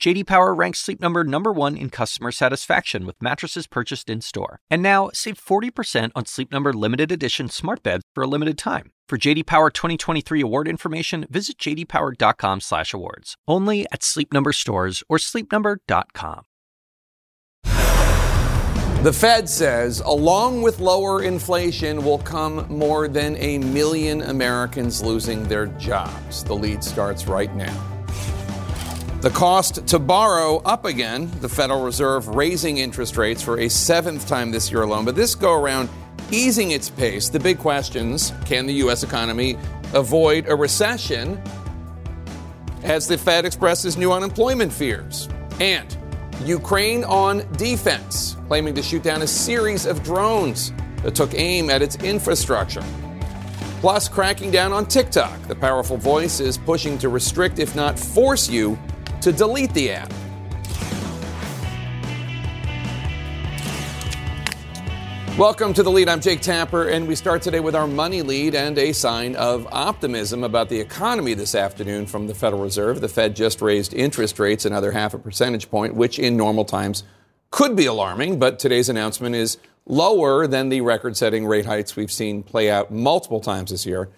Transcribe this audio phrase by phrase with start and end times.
[0.00, 4.60] JD Power ranks Sleep Number number 1 in customer satisfaction with mattresses purchased in-store.
[4.70, 8.92] And now, save 40% on Sleep Number limited edition smart beds for a limited time.
[9.08, 13.34] For JD Power 2023 award information, visit jdpower.com/awards.
[13.48, 16.42] Only at Sleep Number stores or sleepnumber.com.
[19.02, 25.42] The Fed says, along with lower inflation, will come more than a million Americans losing
[25.44, 26.44] their jobs.
[26.44, 27.97] The lead starts right now.
[29.20, 34.28] The cost to borrow up again, the Federal Reserve raising interest rates for a seventh
[34.28, 35.88] time this year alone, but this go around
[36.30, 37.28] easing its pace.
[37.28, 39.02] The big questions can the U.S.
[39.02, 39.58] economy
[39.92, 41.42] avoid a recession
[42.84, 45.28] as the Fed expresses new unemployment fears?
[45.58, 45.96] And
[46.44, 51.82] Ukraine on defense, claiming to shoot down a series of drones that took aim at
[51.82, 52.84] its infrastructure.
[53.80, 55.42] Plus, cracking down on TikTok.
[55.48, 58.78] The powerful voice is pushing to restrict, if not force you,
[59.20, 60.12] to delete the app.
[65.38, 66.08] Welcome to the lead.
[66.08, 69.68] I'm Jake Tapper, and we start today with our money lead and a sign of
[69.70, 73.00] optimism about the economy this afternoon from the Federal Reserve.
[73.00, 77.04] The Fed just raised interest rates another half a percentage point, which in normal times
[77.52, 82.10] could be alarming, but today's announcement is lower than the record setting rate hikes we've
[82.10, 84.08] seen play out multiple times this year,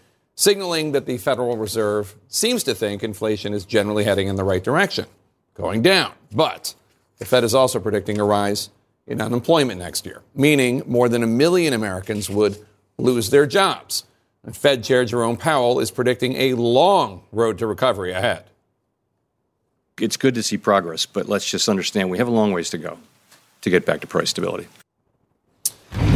[0.40, 4.64] signaling that the Federal Reserve seems to think inflation is generally heading in the right
[4.64, 5.04] direction,
[5.52, 6.12] going down.
[6.32, 6.74] But
[7.18, 8.70] the Fed is also predicting a rise
[9.06, 12.56] in unemployment next year, meaning more than a million Americans would
[12.96, 14.04] lose their jobs.
[14.42, 18.44] And Fed Chair Jerome Powell is predicting a long road to recovery ahead.
[20.00, 22.78] It's good to see progress, but let's just understand we have a long ways to
[22.78, 22.98] go
[23.60, 24.68] to get back to price stability.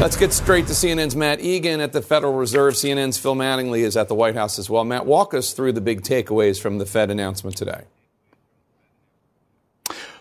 [0.05, 2.75] Let's get straight to CNN's Matt Egan at the Federal Reserve.
[2.75, 4.85] CNN's Phil Mattingly is at the White House as well.
[4.85, 7.85] Matt, walk us through the big takeaways from the Fed announcement today.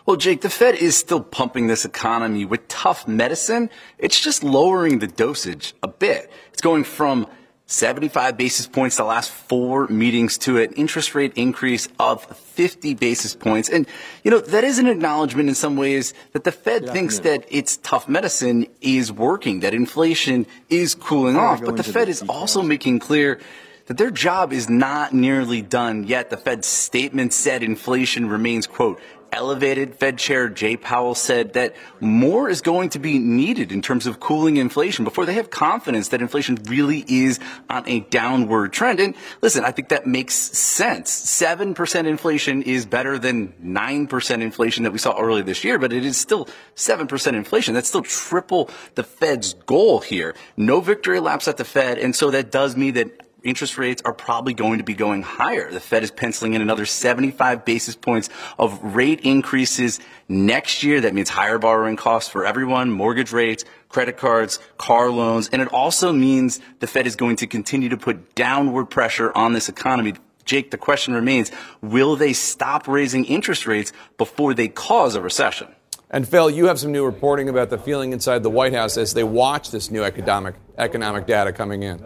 [0.06, 3.69] Well, Jake, the Fed is still pumping this economy with tough medicine.
[3.97, 6.31] It's just lowering the dosage a bit.
[6.53, 7.28] It's going from
[7.66, 13.35] 75 basis points the last four meetings to an interest rate increase of 50 basis
[13.35, 13.69] points.
[13.69, 13.88] And,
[14.24, 17.78] you know, that is an acknowledgement in some ways that the Fed thinks that its
[17.78, 21.63] tough medicine is working, that inflation is cooling off.
[21.63, 22.38] But the Fed is details.
[22.38, 23.40] also making clear
[23.85, 26.30] that their job is not nearly done yet.
[26.30, 29.00] The Fed's statement said inflation remains, quote,
[29.33, 29.95] elevated.
[29.95, 34.19] Fed Chair Jay Powell said that more is going to be needed in terms of
[34.19, 37.39] cooling inflation before they have confidence that inflation really is
[37.69, 38.99] on a downward trend.
[38.99, 41.11] And listen, I think that makes sense.
[41.11, 46.05] 7% inflation is better than 9% inflation that we saw earlier this year, but it
[46.05, 47.73] is still 7% inflation.
[47.73, 50.35] That's still triple the Fed's goal here.
[50.55, 51.97] No victory laps at the Fed.
[51.97, 55.72] And so that does mean that interest rates are probably going to be going higher.
[55.72, 61.02] The Fed is penciling in another 75 basis points of rate increases next year.
[61.02, 65.68] That means higher borrowing costs for everyone, mortgage rates, credit cards, car loans, and it
[65.74, 70.14] also means the Fed is going to continue to put downward pressure on this economy.
[70.46, 75.68] Jake, the question remains, will they stop raising interest rates before they cause a recession?
[76.10, 79.16] And Phil, you have some new reporting about the feeling inside the White House as
[79.16, 82.06] they watch this new economic economic data coming in.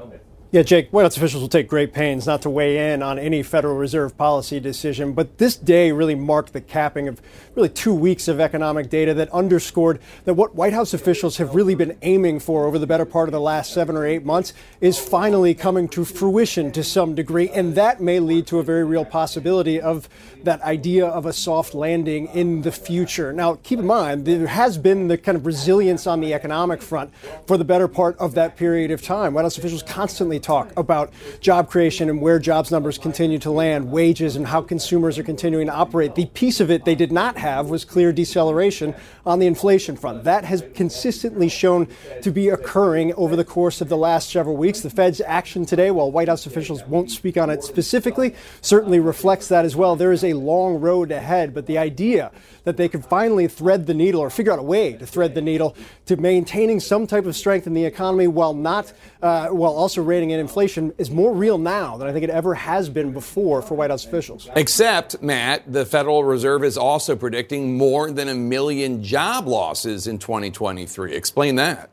[0.49, 3.43] Yeah, Jake, White House officials will take great pains not to weigh in on any
[3.43, 7.21] Federal Reserve policy decision, but this day really marked the capping of
[7.55, 11.75] really two weeks of economic data that underscored that what White House officials have really
[11.75, 14.97] been aiming for over the better part of the last seven or eight months is
[14.97, 19.03] finally coming to fruition to some degree, and that may lead to a very real
[19.03, 20.07] possibility of
[20.45, 23.33] that idea of a soft landing in the future.
[23.33, 27.13] Now, keep in mind, there has been the kind of resilience on the economic front
[27.45, 29.33] for the better part of that period of time.
[29.33, 33.91] White House officials constantly talk about job creation and where jobs numbers continue to land,
[33.91, 36.15] wages, and how consumers are continuing to operate.
[36.15, 38.95] The piece of it they did not have was clear deceleration
[39.27, 40.23] on the inflation front.
[40.23, 41.89] That has consistently shown
[42.21, 44.79] to be occurring over the course of the last several weeks.
[44.79, 49.49] The Fed's action today, while White House officials won't speak on it specifically, certainly reflects
[49.49, 49.97] that as well.
[49.97, 52.31] There is a long road ahead, but the idea
[52.63, 55.41] that they could finally thread the needle or figure out a way to thread the
[55.41, 55.75] needle
[56.05, 58.91] to maintaining some type of strength in the economy while not,
[59.21, 62.53] uh, while also reining in inflation is more real now than I think it ever
[62.53, 64.49] has been before for White House officials.
[64.55, 70.19] Except, Matt, the Federal Reserve is also predicting more than a million job losses in
[70.19, 71.15] 2023.
[71.15, 71.89] Explain that.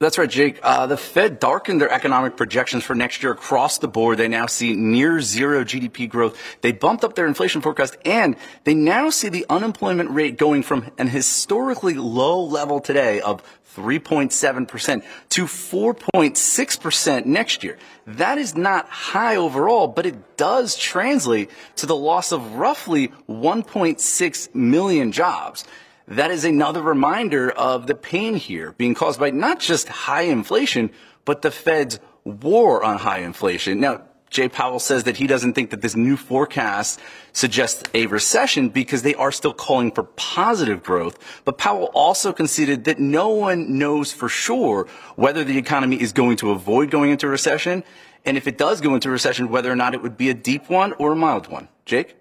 [0.00, 0.58] That's right, Jake.
[0.62, 4.16] Uh, the Fed darkened their economic projections for next year across the board.
[4.16, 6.40] They now see near zero GDP growth.
[6.62, 10.90] They bumped up their inflation forecast and they now see the unemployment rate going from
[10.96, 13.42] an historically low level today of
[13.76, 17.76] 3.7% to 4.6% next year.
[18.06, 24.54] That is not high overall, but it does translate to the loss of roughly 1.6
[24.54, 25.66] million jobs
[26.10, 30.90] that is another reminder of the pain here being caused by not just high inflation,
[31.24, 33.80] but the Fed's war on high inflation.
[33.80, 37.00] Now, Jay Powell says that he doesn't think that this new forecast
[37.32, 41.18] suggests a recession because they are still calling for positive growth.
[41.44, 44.86] But Powell also conceded that no one knows for sure
[45.16, 47.82] whether the economy is going to avoid going into recession.
[48.24, 50.70] And if it does go into recession, whether or not it would be a deep
[50.70, 51.68] one or a mild one.
[51.84, 52.16] Jake?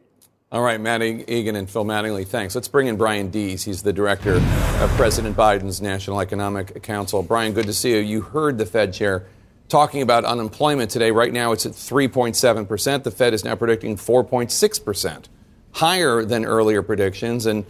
[0.51, 2.55] All right, Matt Egan and Phil Mattingly, thanks.
[2.55, 3.63] Let's bring in Brian Deese.
[3.63, 7.21] He's the director of President Biden's National Economic Council.
[7.21, 7.99] Brian, good to see you.
[7.99, 9.27] You heard the Fed chair
[9.67, 11.11] talking about unemployment today.
[11.11, 13.03] Right now, it's at 3.7%.
[13.03, 15.25] The Fed is now predicting 4.6%,
[15.73, 17.45] higher than earlier predictions.
[17.45, 17.63] And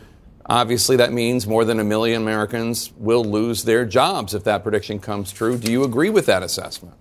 [0.45, 4.99] obviously, that means more than a million Americans will lose their jobs if that prediction
[4.99, 5.57] comes true.
[5.57, 6.95] Do you agree with that assessment?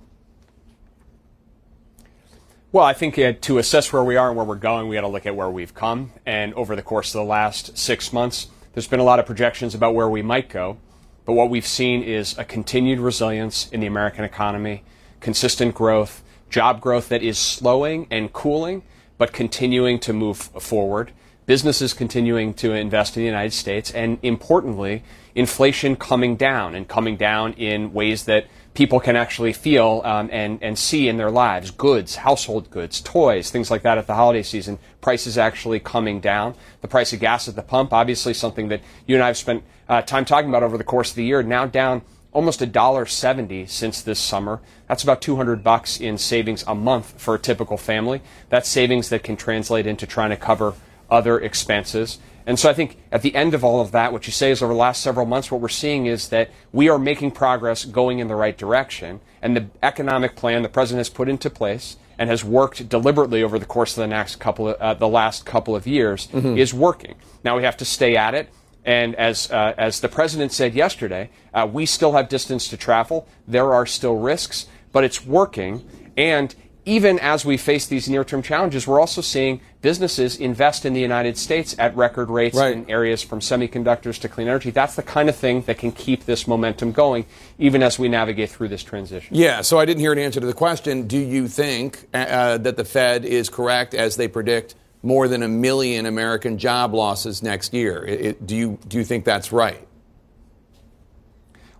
[2.70, 5.00] Well, I think uh, to assess where we are and where we're going, we got
[5.00, 6.12] to look at where we've come.
[6.26, 9.74] And over the course of the last six months, there's been a lot of projections
[9.74, 10.76] about where we might go.
[11.24, 14.84] But what we've seen is a continued resilience in the American economy,
[15.20, 18.82] consistent growth, job growth that is slowing and cooling,
[19.16, 21.12] but continuing to move forward.
[21.46, 25.02] Businesses continuing to invest in the United States, and importantly,
[25.34, 28.46] inflation coming down and coming down in ways that
[28.78, 33.50] people can actually feel um, and, and see in their lives goods, household goods, toys,
[33.50, 34.78] things like that at the holiday season.
[35.00, 36.54] Prices actually coming down.
[36.80, 39.64] The price of gas at the pump, obviously something that you and I have spent
[39.88, 43.04] uh, time talking about over the course of the year, now down almost a dollar
[43.04, 44.60] seventy since this summer.
[44.86, 48.22] That's about 200 bucks in savings a month for a typical family.
[48.48, 50.74] That's savings that can translate into trying to cover
[51.10, 52.20] other expenses.
[52.48, 54.62] And so I think at the end of all of that, what you say is
[54.62, 58.20] over the last several months, what we're seeing is that we are making progress going
[58.20, 59.20] in the right direction.
[59.42, 63.58] And the economic plan the president has put into place and has worked deliberately over
[63.58, 66.56] the course of the next couple of, uh, the last couple of years mm-hmm.
[66.56, 67.16] is working.
[67.44, 68.48] Now we have to stay at it.
[68.82, 73.28] And as, uh, as the president said yesterday, uh, we still have distance to travel.
[73.46, 75.86] There are still risks, but it's working.
[76.16, 76.54] And
[76.88, 81.36] even as we face these near-term challenges, we're also seeing businesses invest in the United
[81.36, 82.72] States at record rates right.
[82.72, 84.70] in areas from semiconductors to clean energy.
[84.70, 87.26] That's the kind of thing that can keep this momentum going,
[87.58, 89.36] even as we navigate through this transition.
[89.36, 89.60] Yeah.
[89.60, 91.06] So I didn't hear an answer to the question.
[91.06, 95.42] Do you think uh, uh that the Fed is correct as they predict more than
[95.42, 98.02] a million American job losses next year?
[98.02, 99.86] It, it, do you do you think that's right?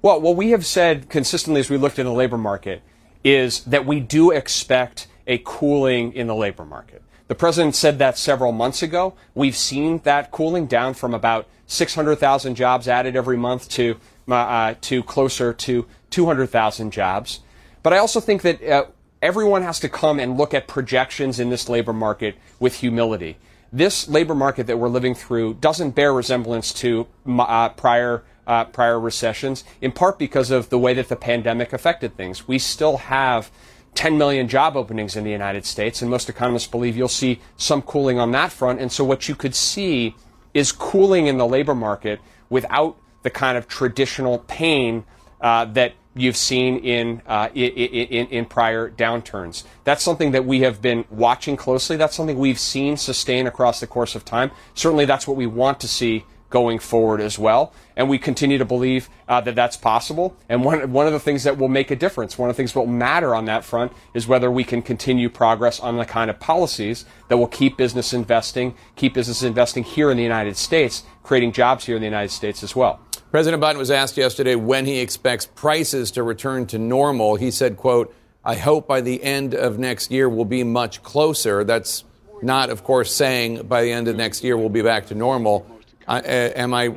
[0.03, 2.83] Well, what we have said consistently as we looked at the labor market
[3.25, 7.03] is that we do expect a cooling in the labor market.
[7.29, 9.15] The president said that several months ago.
[9.35, 13.97] We've seen that cooling down from about 600,000 jobs added every month to
[14.29, 17.41] uh, uh, to closer to 200,000 jobs.
[17.83, 18.87] But I also think that uh,
[19.23, 23.39] everyone has to come and look at projections in this labor market with humility.
[23.73, 28.99] This labor market that we're living through doesn't bear resemblance to uh, prior uh, prior
[28.99, 32.49] recessions, in part because of the way that the pandemic affected things.
[32.49, 33.53] We still have
[33.95, 37.83] 10 million job openings in the United States, and most economists believe you'll see some
[37.83, 38.81] cooling on that front.
[38.81, 40.17] And so what you could see
[40.55, 45.05] is cooling in the labor market without the kind of traditional pain
[45.41, 49.65] uh, that you've seen in, uh, in, in, in, prior downturns.
[49.85, 51.97] That's something that we have been watching closely.
[51.97, 54.51] That's something we've seen sustain across the course of time.
[54.75, 57.73] Certainly, that's what we want to see going forward as well.
[57.97, 60.37] And we continue to believe uh, that that's possible.
[60.49, 62.73] And one, one of the things that will make a difference, one of the things
[62.73, 66.31] that will matter on that front is whether we can continue progress on the kind
[66.31, 71.03] of policies that will keep business investing, keep business investing here in the United States,
[71.23, 73.01] creating jobs here in the United States as well.
[73.31, 77.37] President Biden was asked yesterday when he expects prices to return to normal.
[77.37, 81.63] He said, quote, I hope by the end of next year we'll be much closer.
[81.63, 82.05] That's
[82.41, 85.67] not, of course, saying by the end of next year we'll be back to normal.
[86.09, 86.95] Uh, am I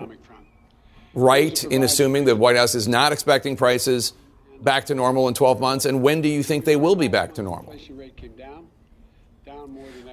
[1.14, 4.14] right in assuming that the White House is not expecting prices
[4.62, 5.86] back to normal in 12 months?
[5.86, 7.76] And when do you think they will be back to normal?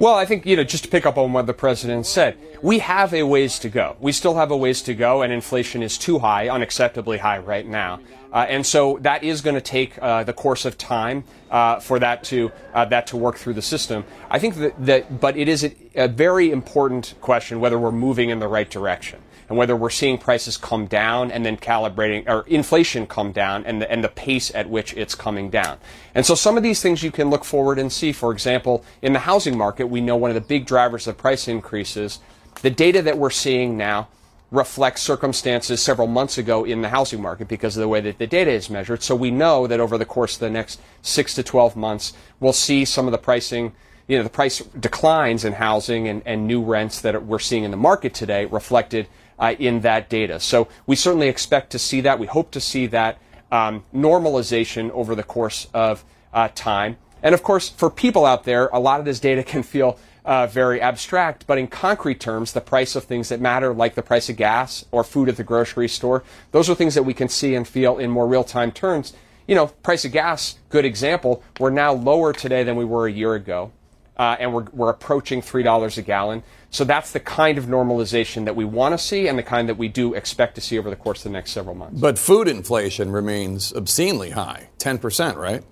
[0.01, 2.79] Well, I think, you know, just to pick up on what the president said, we
[2.79, 3.97] have a ways to go.
[3.99, 7.67] We still have a ways to go, and inflation is too high, unacceptably high right
[7.67, 7.99] now.
[8.33, 11.99] Uh, and so that is going to take uh, the course of time uh, for
[11.99, 14.05] that to uh, that to work through the system.
[14.31, 18.29] I think that, that but it is a, a very important question whether we're moving
[18.31, 19.19] in the right direction.
[19.49, 23.81] And whether we're seeing prices come down and then calibrating, or inflation come down and
[23.81, 25.79] the, and the pace at which it's coming down.
[26.15, 28.13] And so some of these things you can look forward and see.
[28.13, 31.49] For example, in the housing market, we know one of the big drivers of price
[31.49, 32.21] increases,
[32.63, 34.09] the data that we're seeing now
[34.51, 38.27] reflects circumstances several months ago in the housing market because of the way that the
[38.27, 39.03] data is measured.
[39.03, 42.55] So we know that over the course of the next six to 12 months, we'll
[42.55, 43.73] see some of the pricing,
[44.07, 47.71] you know, the price declines in housing and, and new rents that we're seeing in
[47.71, 49.07] the market today reflected
[49.39, 50.41] uh, in that data.
[50.41, 52.19] So we certainly expect to see that.
[52.19, 53.19] We hope to see that
[53.51, 56.97] um, normalization over the course of uh, time.
[57.23, 60.47] And of course, for people out there, a lot of this data can feel uh,
[60.47, 64.29] very abstract, but in concrete terms, the price of things that matter, like the price
[64.29, 67.55] of gas or food at the grocery store, those are things that we can see
[67.55, 69.15] and feel in more real time terms.
[69.47, 73.11] You know, price of gas, good example, we're now lower today than we were a
[73.11, 73.73] year ago,
[74.19, 76.43] uh, and we're, we're approaching $3 a gallon.
[76.71, 79.79] So that's the kind of normalization that we want to see and the kind that
[79.79, 82.01] we do expect to see over the course of the next several months.
[82.01, 85.65] But food inflation remains obscenely high 10%, right?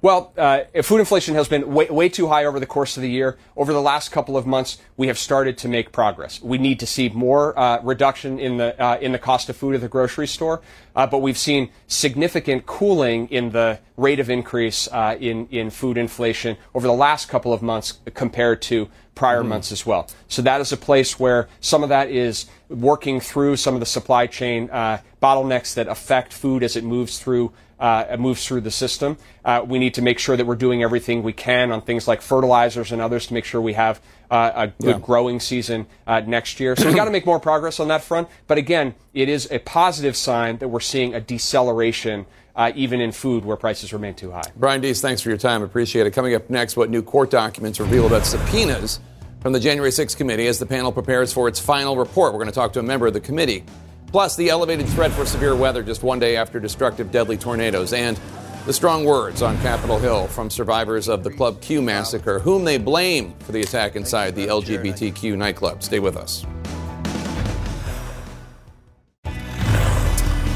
[0.00, 3.10] Well, uh, food inflation has been way, way, too high over the course of the
[3.10, 3.36] year.
[3.56, 6.40] Over the last couple of months, we have started to make progress.
[6.40, 9.74] We need to see more uh, reduction in the uh, in the cost of food
[9.74, 10.62] at the grocery store,
[10.94, 15.98] uh, but we've seen significant cooling in the rate of increase uh, in in food
[15.98, 19.48] inflation over the last couple of months compared to prior mm-hmm.
[19.48, 20.08] months as well.
[20.28, 23.86] So that is a place where some of that is working through some of the
[23.86, 28.70] supply chain uh, bottlenecks that affect food as it moves through uh, moves through the
[28.70, 29.16] system.
[29.44, 32.20] Uh, we need to make sure that we're doing everything we can on things like
[32.20, 34.98] fertilizers and others to make sure we have uh, a good yeah.
[34.98, 36.76] growing season uh, next year.
[36.76, 38.28] So we've got to make more progress on that front.
[38.46, 42.26] But again, it is a positive sign that we're seeing a deceleration.
[42.56, 44.42] Uh, even in food where prices remain too high.
[44.56, 45.62] Brian Deese, thanks for your time.
[45.62, 46.10] Appreciate it.
[46.10, 48.98] Coming up next, what new court documents reveal about subpoenas
[49.40, 52.32] from the January 6th committee as the panel prepares for its final report.
[52.32, 53.62] We're going to talk to a member of the committee
[54.08, 58.18] Plus, the elevated threat for severe weather just one day after destructive deadly tornadoes, and
[58.64, 62.78] the strong words on Capitol Hill from survivors of the Club Q massacre, whom they
[62.78, 65.82] blame for the attack inside the LGBTQ nightclub.
[65.82, 66.44] Stay with us.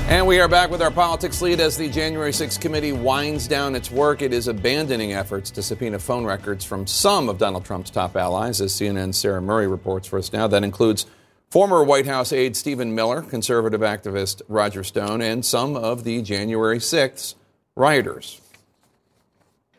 [0.09, 3.75] And we are back with our politics lead as the January 6th committee winds down
[3.75, 4.21] its work.
[4.21, 8.61] It is abandoning efforts to subpoena phone records from some of Donald Trump's top allies,
[8.61, 10.47] as CNN's Sarah Murray reports for us now.
[10.47, 11.07] That includes
[11.53, 16.79] Former White House aide Stephen Miller, conservative activist Roger Stone, and some of the January
[16.79, 17.35] 6th
[17.77, 18.41] rioters.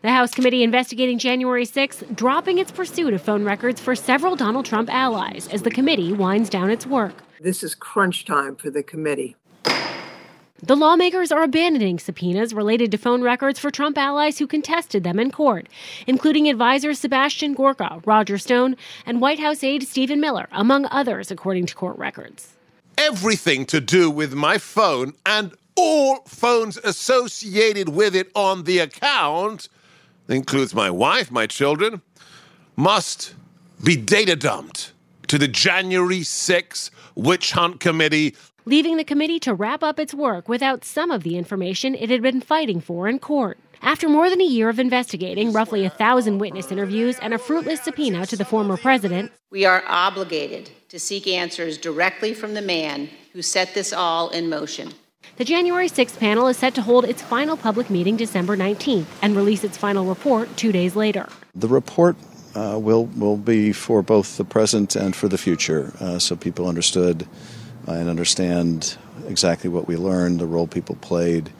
[0.03, 4.67] The House committee investigating January 6th dropping its pursuit of phone records for several Donald
[4.67, 7.15] Trump allies as the committee winds down its work.
[7.39, 9.35] This is crunch time for the committee.
[10.65, 15.19] The lawmakers are abandoning subpoenas related to phone records for Trump allies who contested them
[15.19, 15.67] in court,
[16.07, 21.65] including advisors Sebastian Gorka, Roger Stone, and White House aide Stephen Miller, among others, according
[21.65, 22.53] to court records.
[22.97, 29.67] Everything to do with my phone and all phones associated with it on the account,
[30.29, 32.01] includes my wife, my children,
[32.77, 33.35] must
[33.83, 34.93] be data dumped
[35.27, 40.47] to the January 6 Witch Hunt Committee leaving the committee to wrap up its work
[40.47, 43.57] without some of the information it had been fighting for in court.
[43.81, 47.81] After more than a year of investigating roughly a thousand witness interviews and a fruitless
[47.81, 53.09] subpoena to the former president, we are obligated to seek answers directly from the man
[53.33, 54.93] who set this all in motion.
[55.35, 59.35] The January 6th panel is set to hold its final public meeting December 19th and
[59.35, 61.27] release its final report two days later.
[61.55, 62.15] The report
[62.55, 66.67] uh, will will be for both the present and for the future, uh, so people
[66.67, 67.27] understood
[67.87, 68.97] and understand
[69.27, 71.51] exactly what we learned, the role people played,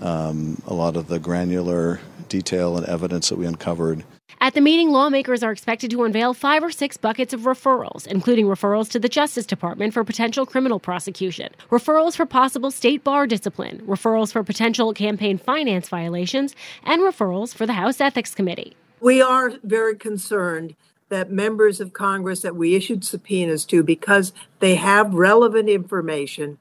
[0.00, 4.04] um, a lot of the granular detail and evidence that we uncovered.
[4.42, 8.46] At the meeting, lawmakers are expected to unveil five or six buckets of referrals, including
[8.46, 13.82] referrals to the Justice Department for potential criminal prosecution, referrals for possible state bar discipline,
[13.86, 18.74] referrals for potential campaign finance violations, and referrals for the House Ethics Committee.
[19.00, 20.74] We are very concerned
[21.10, 26.58] that members of Congress that we issued subpoenas to, because they have relevant information,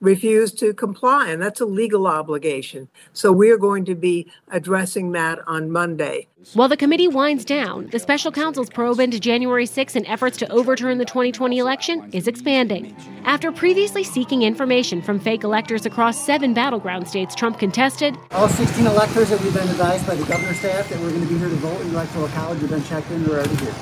[0.00, 2.88] refuse to comply, and that's a legal obligation.
[3.12, 6.26] So we are going to be addressing that on Monday.
[6.54, 10.50] While the committee winds down, the special counsel's probe into January 6 and efforts to
[10.50, 12.96] overturn the 2020 election is expanding.
[13.24, 18.86] After previously seeking information from fake electors across seven battleground states Trump contested, all 16
[18.86, 21.48] electors that we've been advised by the governor's staff that we're going to be here
[21.48, 23.22] to vote in the electoral college have been checked in.
[23.24, 23.74] They're already here.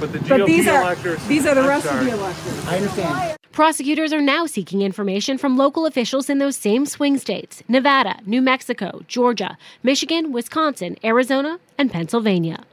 [0.00, 0.94] But the GOP but these are.
[1.28, 2.00] These are the I'm rest sorry.
[2.00, 2.66] of the electors.
[2.66, 3.36] I understand.
[3.56, 8.42] Prosecutors are now seeking information from local officials in those same swing states Nevada, New
[8.42, 12.66] Mexico, Georgia, Michigan, Wisconsin, Arizona, and Pennsylvania.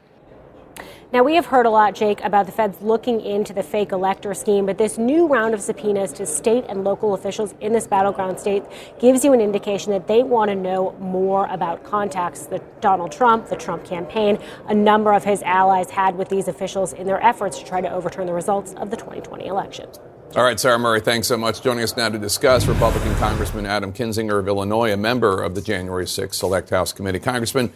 [1.13, 4.33] Now, we have heard a lot, Jake, about the feds looking into the fake elector
[4.33, 8.37] scheme, but this new round of subpoenas to state and local officials in this battleground
[8.37, 8.63] state
[8.99, 13.47] gives you an indication that they want to know more about contacts that Donald Trump,
[13.47, 14.37] the Trump campaign,
[14.67, 17.89] a number of his allies had with these officials in their efforts to try to
[17.89, 19.87] overturn the results of the 2020 election.
[20.35, 21.61] All right, Sarah Murray, thanks so much.
[21.61, 25.61] Joining us now to discuss Republican Congressman Adam Kinzinger of Illinois, a member of the
[25.61, 27.19] January 6th Select House Committee.
[27.19, 27.71] Congressman,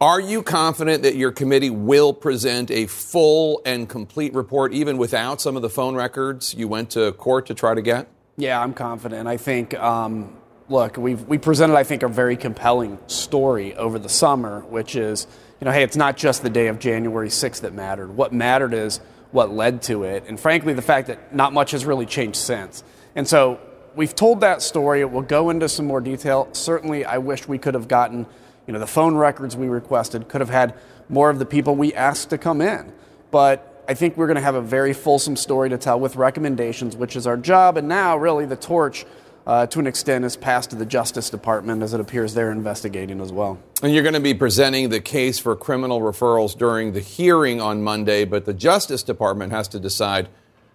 [0.00, 5.40] are you confident that your committee will present a full and complete report, even without
[5.40, 8.08] some of the phone records you went to court to try to get?
[8.36, 9.28] Yeah, I'm confident.
[9.28, 10.36] I think, um,
[10.68, 15.28] look, we've we presented, I think, a very compelling story over the summer, which is,
[15.60, 18.16] you know, hey, it's not just the day of January 6th that mattered.
[18.16, 18.98] What mattered is
[19.32, 22.82] what led to it, and frankly, the fact that not much has really changed since.
[23.14, 23.60] And so
[23.94, 25.04] we've told that story.
[25.04, 26.48] We'll go into some more detail.
[26.52, 28.26] Certainly, I wish we could have gotten,
[28.66, 30.74] you know, the phone records we requested, could have had
[31.08, 32.92] more of the people we asked to come in.
[33.30, 36.96] But I think we're going to have a very fulsome story to tell with recommendations,
[36.96, 37.76] which is our job.
[37.76, 39.04] And now, really, the torch
[39.50, 43.20] uh, to an extent, is passed to the Justice Department as it appears they're investigating
[43.20, 43.58] as well.
[43.82, 47.82] And you're going to be presenting the case for criminal referrals during the hearing on
[47.82, 50.28] Monday, but the Justice Department has to decide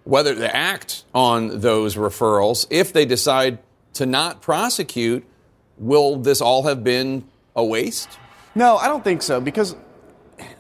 [0.03, 2.67] whether to act on those referrals.
[2.69, 3.59] If they decide
[3.93, 5.25] to not prosecute,
[5.77, 7.23] will this all have been
[7.55, 8.19] a waste?
[8.55, 9.73] No, I don't think so because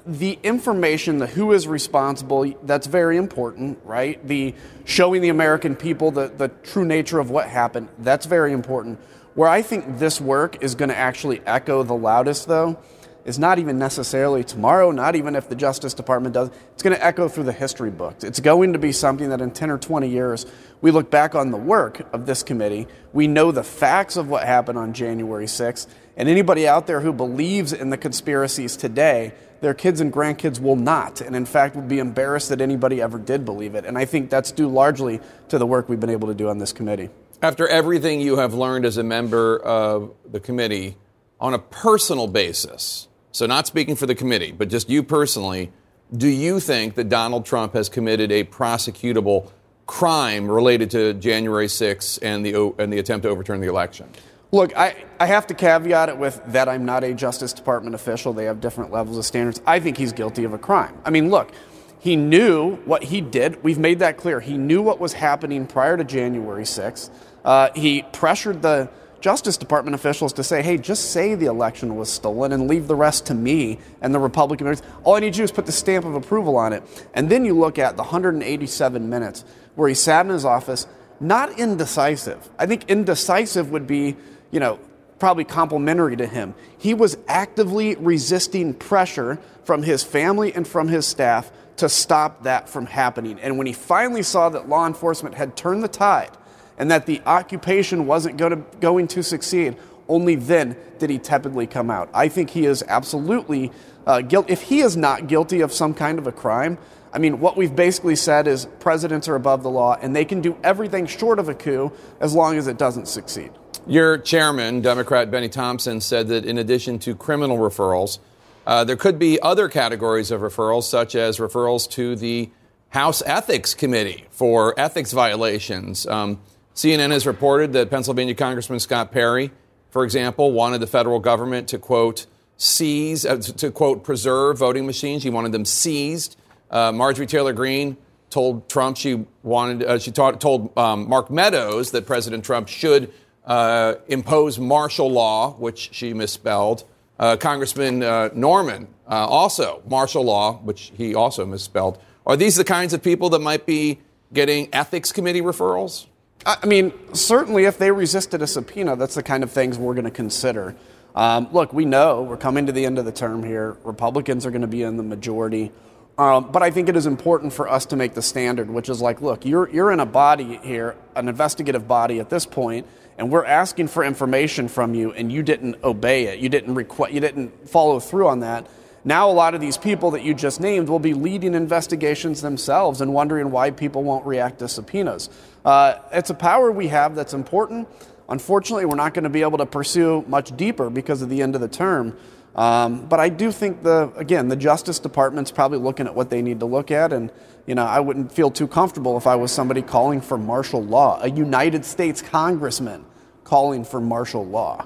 [0.05, 4.25] the information, the who is responsible, that's very important, right?
[4.27, 8.99] The showing the American people the, the true nature of what happened, that's very important.
[9.33, 12.77] Where I think this work is going to actually echo the loudest, though,
[13.25, 16.51] is not even necessarily tomorrow, not even if the Justice Department does.
[16.73, 18.23] It's going to echo through the history books.
[18.23, 20.45] It's going to be something that in 10 or 20 years,
[20.81, 22.87] we look back on the work of this committee.
[23.11, 25.87] We know the facts of what happened on January 6th.
[26.15, 30.75] And anybody out there who believes in the conspiracies today their kids and grandkids will
[30.75, 33.85] not, and in fact would be embarrassed that anybody ever did believe it.
[33.85, 35.19] And I think that's due largely
[35.49, 37.09] to the work we've been able to do on this committee.
[37.41, 40.97] After everything you have learned as a member of the committee,
[41.39, 45.71] on a personal basis, so not speaking for the committee, but just you personally,
[46.15, 49.51] do you think that Donald Trump has committed a prosecutable
[49.85, 54.09] crime related to January 6th and the, and the attempt to overturn the election?
[54.51, 58.31] Look, I, I have to caveat it with that I'm not a Justice Department official.
[58.33, 59.61] They have different levels of standards.
[59.65, 60.97] I think he's guilty of a crime.
[61.03, 61.51] I mean, look,
[61.99, 63.63] he knew what he did.
[63.63, 64.39] We've made that clear.
[64.39, 67.09] He knew what was happening prior to January 6th.
[67.43, 68.89] Uh, he pressured the
[69.21, 72.95] Justice Department officials to say, hey, just say the election was stolen and leave the
[72.95, 74.83] rest to me and the Republican members.
[75.03, 76.83] All I need you is put the stamp of approval on it.
[77.15, 80.85] And then you look at the 187 minutes where he sat in his office,
[81.19, 82.51] not indecisive.
[82.59, 84.15] I think indecisive would be
[84.55, 84.79] you know,
[85.19, 86.55] probably complimentary to him.
[86.77, 92.69] He was actively resisting pressure from his family and from his staff to stop that
[92.69, 93.37] from happening.
[93.41, 96.31] And when he finally saw that law enforcement had turned the tide
[96.77, 99.75] and that the occupation wasn't going to, going to succeed,
[100.07, 102.09] only then did he tepidly come out.
[102.13, 103.73] I think he is absolutely
[104.07, 104.53] uh, guilty.
[104.53, 106.77] If he is not guilty of some kind of a crime,
[107.11, 110.39] I mean, what we've basically said is presidents are above the law and they can
[110.39, 111.91] do everything short of a coup
[112.21, 113.51] as long as it doesn't succeed.
[113.87, 118.17] Your chairman, Democrat Benny Thompson, said that in addition to criminal referrals,
[118.65, 122.49] uh, there could be other categories of referrals, such as referrals to the
[122.89, 126.07] House Ethics Committee for ethics violations.
[126.07, 126.39] Um,
[126.73, 129.51] CNN has reported that Pennsylvania Congressman Scott Perry,
[129.91, 132.25] for example, wanted the federal government to quote
[132.57, 135.21] seize, uh, to quote preserve voting machines.
[135.21, 136.37] He wanted them seized.
[136.71, 137.97] Uh, Marjorie Taylor Greene
[138.31, 143.13] told Trump she wanted, uh, she told um, Mark Meadows that President Trump should
[143.45, 146.83] uh, impose martial law, which she misspelled.
[147.17, 151.99] Uh, Congressman uh, Norman, uh, also martial law, which he also misspelled.
[152.25, 153.99] Are these the kinds of people that might be
[154.33, 156.07] getting ethics committee referrals?
[156.45, 160.05] I mean, certainly if they resisted a subpoena, that's the kind of things we're going
[160.05, 160.75] to consider.
[161.15, 163.77] Um, look, we know we're coming to the end of the term here.
[163.83, 165.71] Republicans are going to be in the majority.
[166.17, 169.01] Um, but I think it is important for us to make the standard, which is
[169.01, 172.85] like, look, you're, you're in a body here, an investigative body at this point,
[173.17, 176.39] and we're asking for information from you and you didn't obey it.
[176.39, 178.67] You didn't requ- you didn't follow through on that.
[179.05, 183.01] Now a lot of these people that you just named will be leading investigations themselves
[183.01, 185.29] and wondering why people won't react to subpoenas.
[185.63, 187.87] Uh, it's a power we have that's important.
[188.27, 191.55] Unfortunately we're not going to be able to pursue much deeper because of the end
[191.55, 192.17] of the term.
[192.55, 196.41] Um, but I do think the again the Justice Department's probably looking at what they
[196.41, 197.29] need to look at, and
[197.67, 201.19] you know I wouldn't feel too comfortable if I was somebody calling for martial law,
[201.21, 203.04] a United States congressman
[203.45, 204.85] calling for martial law.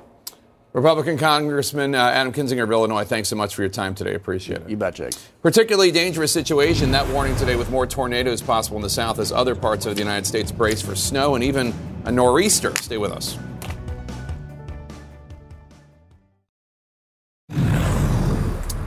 [0.72, 4.14] Republican Congressman uh, Adam Kinzinger of Illinois, thanks so much for your time today.
[4.14, 4.70] Appreciate it.
[4.70, 5.16] You bet, Jake.
[5.42, 6.92] Particularly dangerous situation.
[6.92, 10.02] That warning today with more tornadoes possible in the south as other parts of the
[10.02, 11.74] United States brace for snow and even
[12.06, 12.76] a nor'easter.
[12.76, 13.40] Stay with us.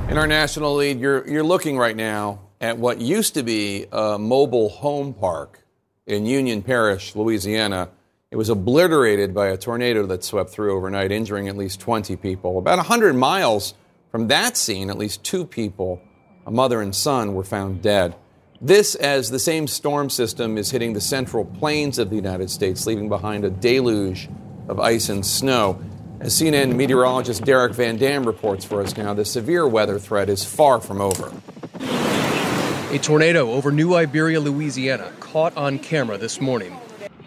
[0.09, 4.19] In our national lead, you're, you're looking right now at what used to be a
[4.19, 5.65] mobile home park
[6.07, 7.89] in Union Parish, Louisiana.
[8.33, 12.57] It was obliterated by a tornado that swept through overnight, injuring at least 20 people.
[12.57, 13.75] About 100 miles
[14.11, 16.01] from that scene, at least two people,
[16.47, 18.17] a mother and son, were found dead.
[18.59, 22.87] This, as the same storm system is hitting the central plains of the United States,
[22.87, 24.31] leaving behind a deluge
[24.67, 25.79] of ice and snow.
[26.19, 30.43] As CNN meteorologist Derek Van Dam reports for us now, the severe weather threat is
[30.43, 31.31] far from over.
[32.95, 36.75] A tornado over New Iberia, Louisiana, caught on camera this morning.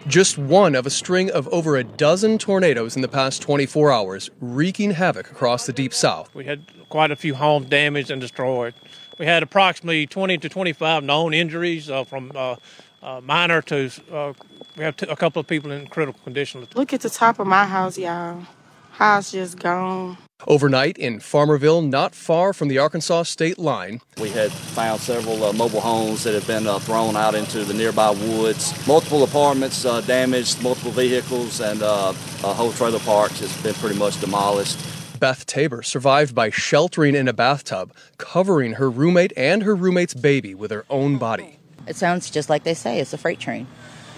[0.06, 4.30] Just one of a string of over a dozen tornadoes in the past 24 hours,
[4.40, 6.32] wreaking havoc across the deep south.
[6.32, 8.74] We had quite a few homes damaged and destroyed.
[9.18, 12.54] We had approximately 20 to 25 known injuries uh, from uh,
[13.02, 14.32] uh, minor to, uh,
[14.76, 16.68] we have t- a couple of people in critical condition.
[16.76, 18.46] Look at the top of my house, y'all.
[18.92, 20.18] House just gone.
[20.46, 24.00] Overnight in Farmerville, not far from the Arkansas state line.
[24.20, 27.72] We had found several uh, mobile homes that had been uh, thrown out into the
[27.72, 28.86] nearby woods.
[28.86, 32.12] Multiple apartments uh, damaged, multiple vehicles, and uh,
[32.44, 34.78] a whole trailer park has been pretty much demolished.
[35.18, 40.54] Beth Tabor survived by sheltering in a bathtub, covering her roommate and her roommate's baby
[40.54, 41.58] with her own body.
[41.86, 43.66] It sounds just like they say it's a freight train.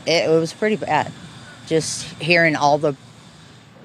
[0.04, 1.12] It, it was pretty bad.
[1.68, 2.96] Just hearing all the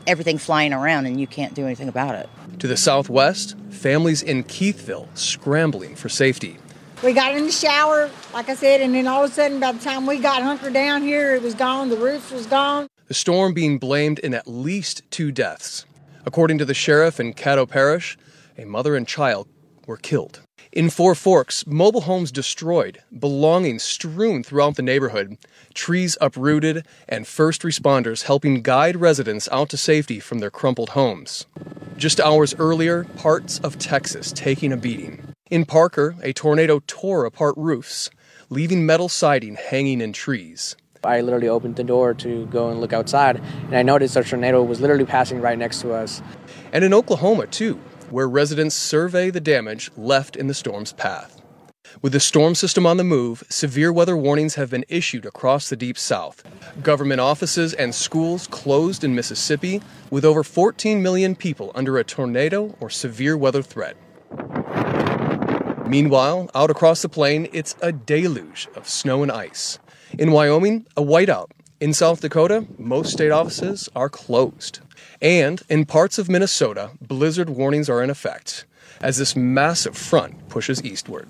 [0.07, 2.29] everything flying around and you can't do anything about it.
[2.59, 6.57] To the southwest, families in Keithville scrambling for safety.
[7.03, 9.73] We got in the shower, like I said, and then all of a sudden, by
[9.73, 11.89] the time we got hunkered down here, it was gone.
[11.89, 12.87] The roof was gone.
[13.07, 15.85] The storm being blamed in at least two deaths.
[16.25, 18.17] According to the sheriff in Caddo Parish,
[18.57, 19.49] a mother and child
[19.85, 20.39] were killed.
[20.73, 25.37] In Four Forks, mobile homes destroyed, belongings strewn throughout the neighborhood,
[25.75, 31.45] trees uprooted, and first responders helping guide residents out to safety from their crumpled homes.
[31.95, 35.35] Just hours earlier, parts of Texas taking a beating.
[35.51, 38.09] In Parker, a tornado tore apart roofs,
[38.49, 40.75] leaving metal siding hanging in trees.
[41.03, 44.63] I literally opened the door to go and look outside, and I noticed a tornado
[44.63, 46.23] was literally passing right next to us.
[46.71, 47.79] And in Oklahoma, too,
[48.13, 51.41] where residents survey the damage left in the storm's path.
[52.03, 55.75] With the storm system on the move, severe weather warnings have been issued across the
[55.75, 56.43] deep south.
[56.83, 62.75] Government offices and schools closed in Mississippi, with over 14 million people under a tornado
[62.79, 63.97] or severe weather threat.
[65.87, 69.79] Meanwhile, out across the plain, it's a deluge of snow and ice.
[70.19, 71.49] In Wyoming, a whiteout.
[71.79, 74.81] In South Dakota, most state offices are closed.
[75.23, 78.65] And in parts of Minnesota, blizzard warnings are in effect
[78.99, 81.29] as this massive front pushes eastward.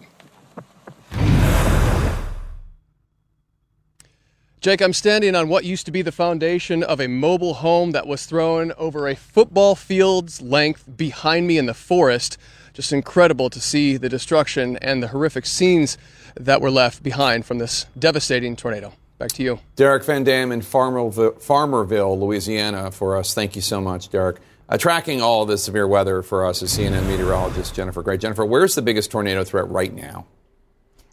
[4.62, 8.08] Jake, I'm standing on what used to be the foundation of a mobile home that
[8.08, 12.38] was thrown over a football field's length behind me in the forest.
[12.74, 16.00] Just incredible to see the destruction and the horrific scenes
[16.36, 18.94] that were left behind from this devastating tornado.
[19.17, 19.60] Back to you.
[19.76, 23.34] Derek Van Dam in Farmerville, Farmerville, Louisiana, for us.
[23.34, 24.38] Thank you so much, Derek.
[24.67, 28.17] Uh, tracking all this severe weather for us is CNN meteorologist Jennifer Gray.
[28.17, 30.26] Jennifer, where's the biggest tornado threat right now?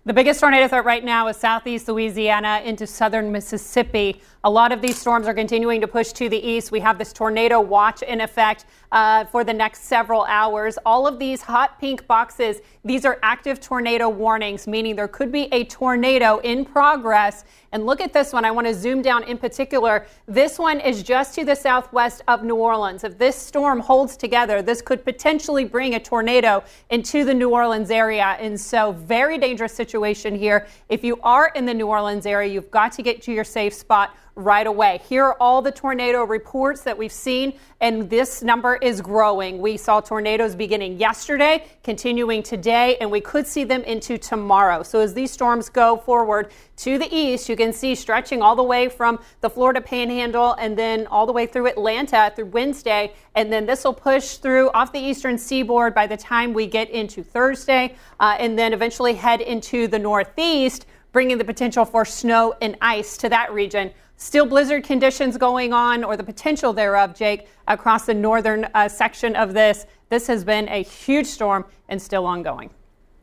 [0.07, 4.23] The biggest tornado threat right now is southeast Louisiana into southern Mississippi.
[4.43, 6.73] A lot of these storms are continuing to push to the east.
[6.73, 10.79] We have this tornado watch in effect uh, for the next several hours.
[10.87, 15.53] All of these hot pink boxes, these are active tornado warnings, meaning there could be
[15.53, 17.45] a tornado in progress.
[17.73, 18.47] And look at this one.
[18.47, 20.07] I want to zoom down in particular.
[20.27, 23.05] This one is just to the southwest of New Orleans.
[23.05, 27.91] If this storm holds together, this could potentially bring a tornado into the New Orleans
[27.91, 28.39] area.
[28.41, 30.67] And so, very dangerous situation here.
[30.89, 33.75] If you are in the New Orleans area, you've got to get to your safe
[33.75, 35.01] spot right away.
[35.09, 39.59] Here are all the tornado reports that we've seen, and this number is growing.
[39.59, 44.83] We saw tornadoes beginning yesterday, continuing today, and we could see them into tomorrow.
[44.83, 48.63] So as these storms go forward to the east, you can see stretching all the
[48.63, 53.53] way from the Florida panhandle and then all the way through Atlanta through Wednesday, and
[53.53, 57.23] then this will push through off the eastern seaboard by the time we get into
[57.23, 62.77] Thursday, uh, and then eventually head into the northeast bringing the potential for snow and
[62.81, 63.91] ice to that region.
[64.23, 69.35] Still blizzard conditions going on, or the potential thereof, Jake, across the northern uh, section
[69.35, 69.87] of this.
[70.11, 72.69] This has been a huge storm and still ongoing.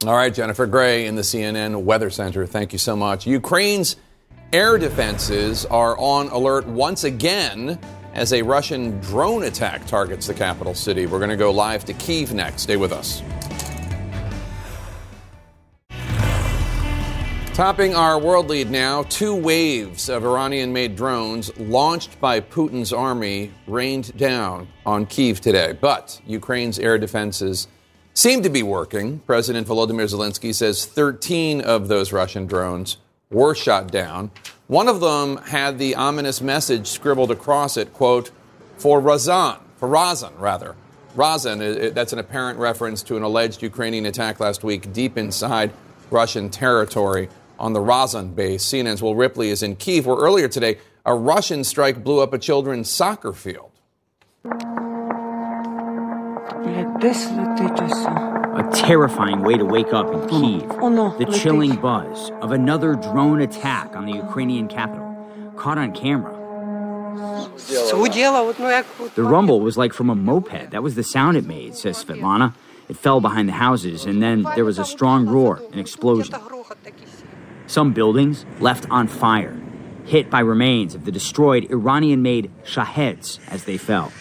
[0.07, 2.47] All right, Jennifer Gray in the CNN Weather Center.
[2.47, 3.27] Thank you so much.
[3.27, 3.95] Ukraine's
[4.51, 7.77] air defenses are on alert once again
[8.15, 11.05] as a Russian drone attack targets the capital city.
[11.05, 12.63] We're going to go live to Kiev next.
[12.63, 13.21] Stay with us.
[17.57, 23.51] Topping our world lead now, two waves of Iranian made drones launched by Putin's army
[23.65, 25.71] rained down on Kiev today.
[25.81, 27.67] But Ukraine's air defenses
[28.13, 29.21] seem to be working.
[29.25, 32.97] President Volodymyr Zelensky says 13 of those Russian drones
[33.31, 34.29] were shot down.
[34.67, 38.29] One of them had the ominous message scribbled across it, quote,
[38.77, 40.75] for Ryazan, for Ryazan, rather.
[41.15, 45.73] Ryazan, that's an apparent reference to an alleged Ukrainian attack last week deep inside
[46.11, 48.63] Russian territory on the Ryazan base.
[48.65, 52.37] CNN's Will Ripley is in Kiev, where earlier today a Russian strike blew up a
[52.37, 53.71] children's soccer field.
[58.57, 60.67] A terrifying way to wake up in Kiev.
[61.19, 65.05] The chilling buzz of another drone attack on the Ukrainian capital,
[65.55, 66.33] caught on camera.
[69.15, 70.71] The rumble was like from a moped.
[70.71, 72.53] That was the sound it made, says Svetlana.
[72.89, 76.35] It fell behind the houses, and then there was a strong roar, an explosion.
[77.67, 79.55] Some buildings left on fire,
[80.05, 84.11] hit by remains of the destroyed Iranian made Shaheds as they fell.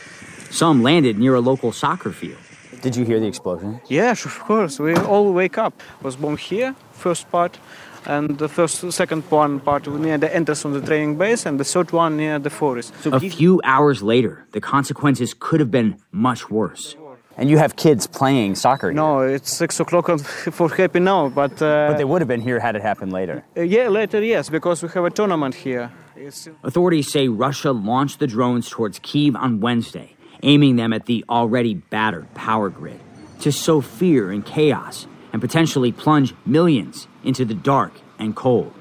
[0.50, 2.38] Some landed near a local soccer field.
[2.82, 3.80] Did you hear the explosion?
[3.88, 4.78] Yes, of course.
[4.80, 5.80] We all wake up.
[5.98, 7.58] It was bomb here, first part,
[8.04, 11.64] and the first, second one part near the entrance of the training base, and the
[11.64, 12.92] third one near the forest.
[13.02, 16.96] So a few hours later, the consequences could have been much worse.
[17.38, 18.88] And you have kids playing soccer.
[18.88, 18.94] Here.
[18.94, 22.58] No, it's six o'clock for happy now, but uh, but they would have been here
[22.58, 23.44] had it happened later.
[23.56, 25.92] Uh, yeah, later, yes, because we have a tournament here.
[26.16, 26.48] It's...
[26.64, 31.74] Authorities say Russia launched the drones towards Kiev on Wednesday, aiming them at the already
[31.74, 33.00] battered power grid
[33.40, 38.72] to sow fear and chaos and potentially plunge millions into the dark and cold.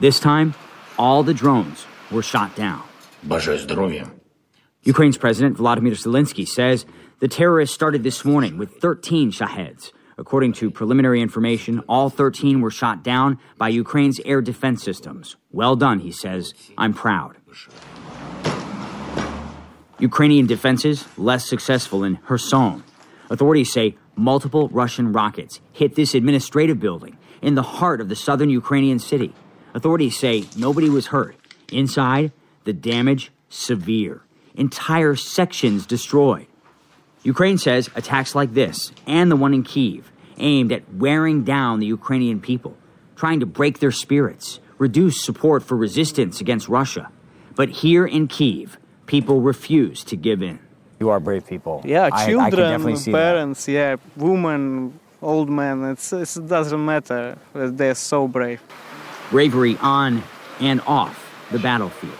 [0.00, 0.54] This time,
[0.98, 2.82] all the drones were shot down.
[4.82, 6.84] Ukraine's President Volodymyr Zelensky says
[7.22, 9.92] the terrorists started this morning with 13 Shaheds.
[10.18, 15.36] According to preliminary information, all 13 were shot down by Ukraine's air defense systems.
[15.52, 16.52] Well done, he says.
[16.76, 17.36] I'm proud.
[20.00, 22.82] Ukrainian defenses less successful in Kherson.
[23.30, 28.50] Authorities say multiple Russian rockets hit this administrative building in the heart of the southern
[28.50, 29.32] Ukrainian city.
[29.74, 31.36] Authorities say nobody was hurt.
[31.70, 32.32] Inside,
[32.64, 34.22] the damage severe.
[34.56, 36.48] Entire sections destroyed.
[37.24, 41.86] Ukraine says attacks like this and the one in Kiev aimed at wearing down the
[41.86, 42.76] Ukrainian people,
[43.14, 47.10] trying to break their spirits, reduce support for resistance against Russia.
[47.54, 50.58] But here in Kiev, people refuse to give in.
[50.98, 51.82] You are brave people.
[51.84, 53.72] Yeah, I, children, I parents, that.
[53.72, 55.84] yeah, women, old men.
[55.84, 57.38] It's, it's, it doesn't matter.
[57.52, 58.60] They're so brave.
[59.30, 60.22] Bravery on
[60.60, 62.18] and off the battlefield.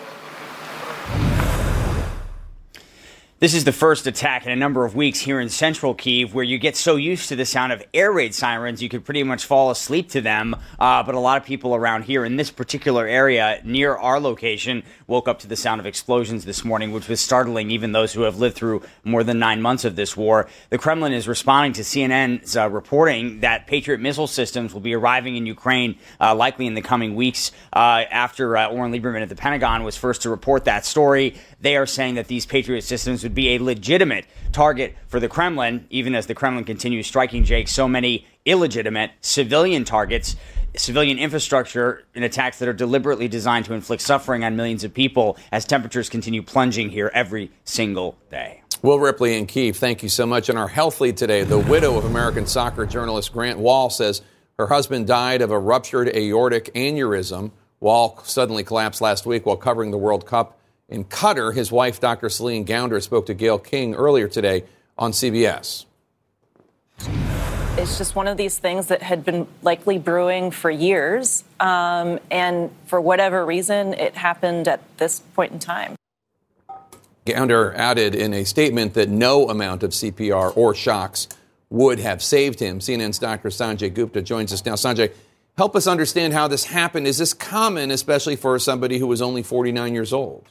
[3.43, 6.45] This is the first attack in a number of weeks here in central Kiev where
[6.45, 9.47] you get so used to the sound of air raid sirens you could pretty much
[9.47, 10.55] fall asleep to them.
[10.79, 14.85] Uh, but a lot of people around here in this particular area near our location
[15.09, 18.23] woke up to the sound of explosions this morning, which was startling even those who
[18.23, 20.49] have lived through more than nine months of this war.
[20.71, 25.35] The Kremlin is responding to CNN's uh, reporting that Patriot missile systems will be arriving
[25.35, 29.35] in Ukraine uh, likely in the coming weeks uh, after uh, Oren Liebermann at the
[29.35, 31.35] Pentagon was first to report that story.
[31.61, 35.87] They are saying that these Patriot systems would be a legitimate target for the Kremlin,
[35.91, 40.37] even as the Kremlin continues striking, Jake, so many illegitimate civilian targets,
[40.77, 45.37] civilian infrastructure, in attacks that are deliberately designed to inflict suffering on millions of people
[45.51, 48.63] as temperatures continue plunging here every single day.
[48.83, 50.51] Will Ripley and Kiev, thank you so much.
[50.51, 54.23] In our health lead today, the widow of American soccer journalist Grant Wahl says
[54.59, 57.53] her husband died of a ruptured aortic aneurysm.
[57.79, 60.59] Wahl suddenly collapsed last week while covering the World Cup
[60.93, 62.29] in Qatar, his wife, Dr.
[62.29, 64.65] Celine Gounder, spoke to Gayle King earlier today
[64.99, 65.87] on CBS.
[67.79, 71.43] It's just one of these things that had been likely brewing for years.
[71.59, 75.97] Um, and for whatever reason, it happened at this point in time.
[77.25, 81.29] Gounder added in a statement that no amount of CPR or shocks
[81.71, 82.81] would have saved him.
[82.81, 83.49] CNN's Dr.
[83.49, 84.75] Sanjay Gupta joins us now.
[84.75, 85.11] Sanjay,
[85.57, 87.07] help us understand how this happened.
[87.07, 90.51] Is this common, especially for somebody who was only 49 years old?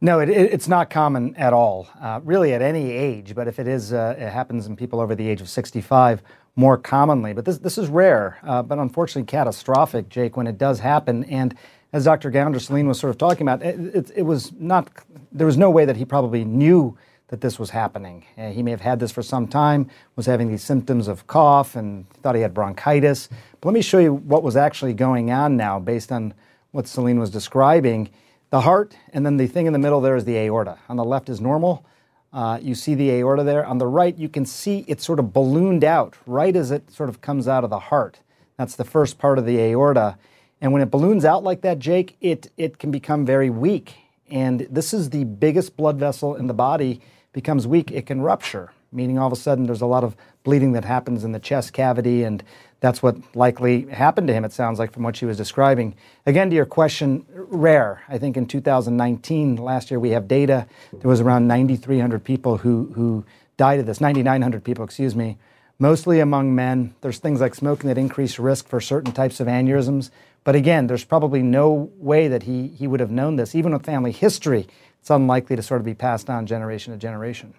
[0.00, 3.34] No, it, it's not common at all, uh, really at any age.
[3.34, 6.22] But if it is, uh, it happens in people over the age of 65
[6.54, 7.32] more commonly.
[7.32, 11.24] But this, this is rare, uh, but unfortunately catastrophic, Jake, when it does happen.
[11.24, 11.56] And
[11.92, 12.30] as Dr.
[12.30, 14.88] Gounder Celine was sort of talking about, it, it, it, was not,
[15.32, 16.96] there was no way that he probably knew
[17.28, 18.24] that this was happening.
[18.36, 21.76] Uh, he may have had this for some time, was having these symptoms of cough,
[21.76, 23.28] and thought he had bronchitis.
[23.60, 26.34] But let me show you what was actually going on now based on
[26.70, 28.10] what Celine was describing.
[28.50, 30.78] The heart, and then the thing in the middle there is the aorta.
[30.88, 31.84] On the left is normal.
[32.32, 33.64] Uh, you see the aorta there.
[33.66, 37.10] On the right, you can see it sort of ballooned out right as it sort
[37.10, 38.20] of comes out of the heart.
[38.56, 40.16] That's the first part of the aorta.
[40.62, 43.94] And when it balloons out like that, Jake, it, it can become very weak.
[44.30, 48.72] And this is the biggest blood vessel in the body becomes weak, it can rupture,
[48.90, 51.72] meaning all of a sudden there's a lot of bleeding that happens in the chest
[51.72, 52.42] cavity, and
[52.80, 55.96] that's what likely happened to him, it sounds like, from what she was describing.
[56.26, 58.02] Again, to your question, rare.
[58.08, 60.66] I think in 2019, last year, we have data.
[60.92, 63.24] There was around 9,300 people who, who
[63.56, 65.38] died of this, 9,900 people, excuse me,
[65.80, 66.94] mostly among men.
[67.00, 70.10] There's things like smoking that increase risk for certain types of aneurysms.
[70.44, 73.56] But again, there's probably no way that he, he would have known this.
[73.56, 74.68] Even with family history,
[75.00, 77.54] it's unlikely to sort of be passed on generation to generation.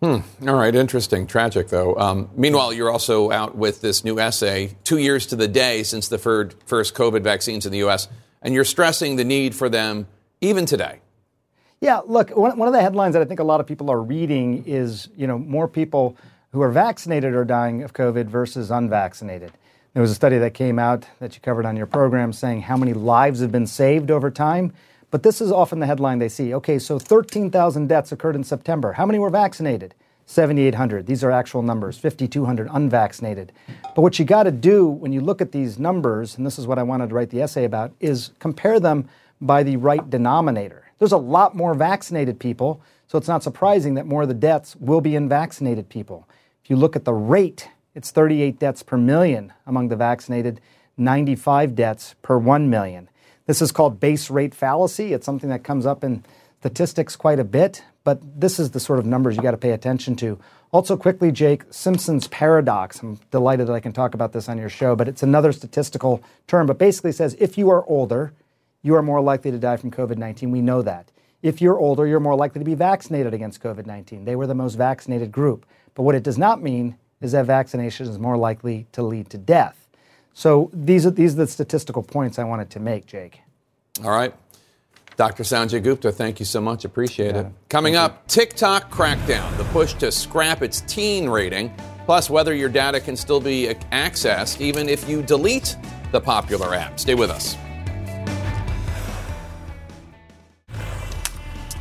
[0.00, 0.18] Hmm.
[0.46, 0.74] All right.
[0.74, 1.26] Interesting.
[1.26, 1.96] Tragic, though.
[1.96, 6.08] Um, meanwhile, you're also out with this new essay, two years to the day since
[6.08, 8.08] the first COVID vaccines in the U.S.,
[8.40, 10.06] and you're stressing the need for them
[10.40, 11.00] even today.
[11.80, 14.64] Yeah, look, one, of the headlines that I think a lot of people are reading
[14.66, 16.16] is, you know, more people
[16.52, 19.52] who are vaccinated are dying of COVID versus unvaccinated.
[19.94, 22.76] There was a study that came out that you covered on your program saying how
[22.76, 24.72] many lives have been saved over time.
[25.10, 26.54] But this is often the headline they see.
[26.54, 28.92] Okay, so 13,000 deaths occurred in September.
[28.92, 29.94] How many were vaccinated?
[30.26, 31.06] 7,800.
[31.06, 33.50] These are actual numbers, 5,200 unvaccinated.
[33.94, 36.66] But what you got to do when you look at these numbers, and this is
[36.66, 39.08] what I wanted to write the essay about, is compare them
[39.40, 40.84] by the right denominator.
[40.98, 44.76] There's a lot more vaccinated people, so it's not surprising that more of the deaths
[44.76, 46.28] will be in vaccinated people.
[46.62, 50.60] If you look at the rate, it's 38 deaths per million among the vaccinated,
[50.98, 53.08] 95 deaths per 1 million.
[53.48, 55.14] This is called base rate fallacy.
[55.14, 56.22] It's something that comes up in
[56.60, 59.70] statistics quite a bit, but this is the sort of numbers you got to pay
[59.70, 60.38] attention to.
[60.70, 63.00] Also, quickly, Jake, Simpson's paradox.
[63.00, 66.22] I'm delighted that I can talk about this on your show, but it's another statistical
[66.46, 68.34] term, but basically says if you are older,
[68.82, 70.50] you are more likely to die from COVID 19.
[70.50, 71.10] We know that.
[71.40, 74.26] If you're older, you're more likely to be vaccinated against COVID 19.
[74.26, 75.64] They were the most vaccinated group.
[75.94, 79.38] But what it does not mean is that vaccination is more likely to lead to
[79.38, 79.87] death.
[80.38, 83.40] So these are, these are the statistical points I wanted to make, Jake.
[84.04, 84.32] All right.
[85.16, 85.42] Dr.
[85.42, 86.84] Sanjay Gupta, thank you so much.
[86.84, 87.40] Appreciate yeah.
[87.40, 87.46] it.
[87.68, 88.22] Coming thank up, you.
[88.28, 91.74] TikTok crackdown, the push to scrap its teen rating,
[92.04, 95.76] plus whether your data can still be accessed even if you delete
[96.12, 97.00] the popular app.
[97.00, 97.56] Stay with us.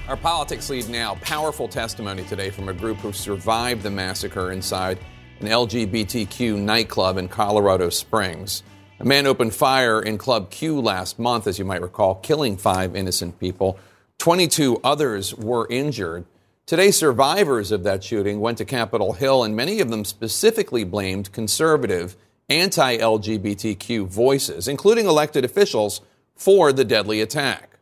[0.08, 1.14] Our politics lead now.
[1.22, 4.98] Powerful testimony today from a group who survived the massacre inside
[5.40, 8.64] an LGBTQ nightclub in Colorado Springs.
[9.00, 12.96] A man opened fire in Club Q last month, as you might recall, killing five
[12.96, 13.78] innocent people.
[14.18, 16.26] 22 others were injured.
[16.66, 21.32] Today, survivors of that shooting went to Capitol Hill, and many of them specifically blamed
[21.32, 22.16] conservative,
[22.50, 26.02] anti LGBTQ voices, including elected officials,
[26.36, 27.77] for the deadly attack.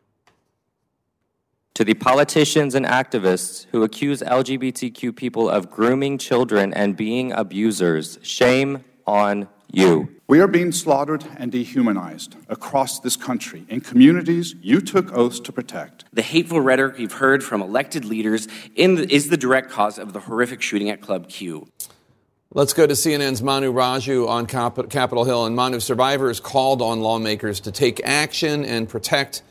[1.76, 8.18] To the politicians and activists who accuse LGBTQ people of grooming children and being abusers,
[8.22, 10.08] shame on you.
[10.26, 15.52] We are being slaughtered and dehumanized across this country in communities you took oaths to
[15.52, 16.06] protect.
[16.14, 20.20] The hateful rhetoric you've heard from elected leaders the, is the direct cause of the
[20.20, 21.68] horrific shooting at Club Q.
[22.54, 25.44] Let's go to CNN's Manu Raju on Cap- Capitol Hill.
[25.44, 29.42] And Manu, survivors called on lawmakers to take action and protect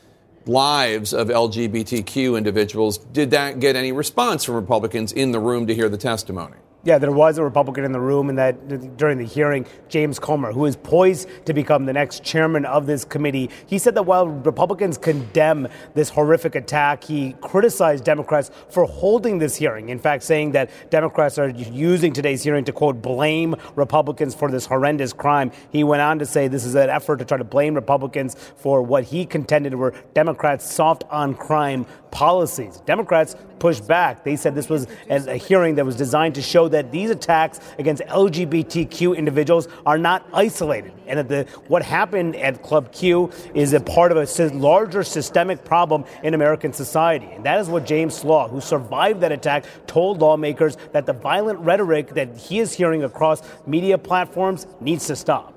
[0.48, 2.98] lives of LGBTQ individuals.
[2.98, 6.56] Did that get any response from Republicans in the room to hear the testimony?
[6.86, 10.52] Yeah, there was a Republican in the room, and that during the hearing, James Comer,
[10.52, 14.28] who is poised to become the next chairman of this committee, he said that while
[14.28, 19.88] Republicans condemn this horrific attack, he criticized Democrats for holding this hearing.
[19.88, 24.64] In fact, saying that Democrats are using today's hearing to quote blame Republicans for this
[24.64, 25.50] horrendous crime.
[25.70, 28.80] He went on to say this is an effort to try to blame Republicans for
[28.80, 32.80] what he contended were Democrats' soft on crime policies.
[32.86, 33.34] Democrats
[33.66, 34.22] pushed back.
[34.22, 38.00] They said this was a hearing that was designed to show that these attacks against
[38.04, 43.80] LGBTQ individuals are not isolated, and that the, what happened at Club Q is a
[43.80, 47.26] part of a larger systemic problem in American society.
[47.26, 51.58] And that is what James Slaugh, who survived that attack, told lawmakers that the violent
[51.58, 55.55] rhetoric that he is hearing across media platforms needs to stop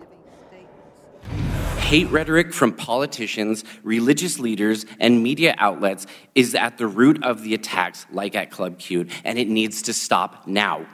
[1.89, 7.55] hate rhetoric from politicians, religious leaders, and media outlets is at the root of the
[7.55, 10.85] attacks, like at Club Q, and it needs to stop now.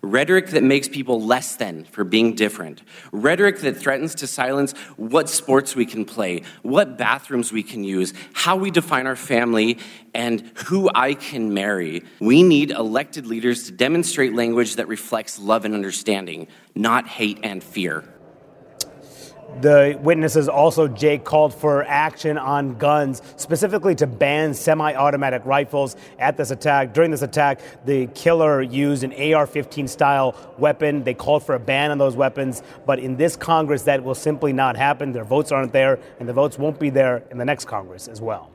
[0.00, 2.80] Rhetoric that makes people less than for being different.
[3.12, 8.14] Rhetoric that threatens to silence what sports we can play, what bathrooms we can use,
[8.32, 9.76] how we define our family,
[10.14, 12.04] and who I can marry.
[12.20, 17.62] We need elected leaders to demonstrate language that reflects love and understanding, not hate and
[17.62, 18.02] fear.
[19.60, 25.96] The witnesses also, Jake, called for action on guns, specifically to ban semi automatic rifles
[26.18, 26.94] at this attack.
[26.94, 31.02] During this attack, the killer used an AR 15 style weapon.
[31.02, 34.52] They called for a ban on those weapons, but in this Congress, that will simply
[34.52, 35.12] not happen.
[35.12, 38.20] Their votes aren't there, and the votes won't be there in the next Congress as
[38.20, 38.52] well.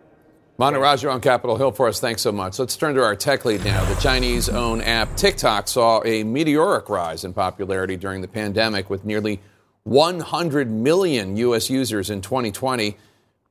[0.60, 2.00] Manu Raju on Capitol Hill for us.
[2.00, 2.60] Thanks so much.
[2.60, 3.84] Let's turn to our tech lead now.
[3.86, 9.04] The Chinese owned app TikTok saw a meteoric rise in popularity during the pandemic with
[9.04, 9.42] nearly
[9.84, 11.70] 100 million U.S.
[11.70, 12.98] users in 2020.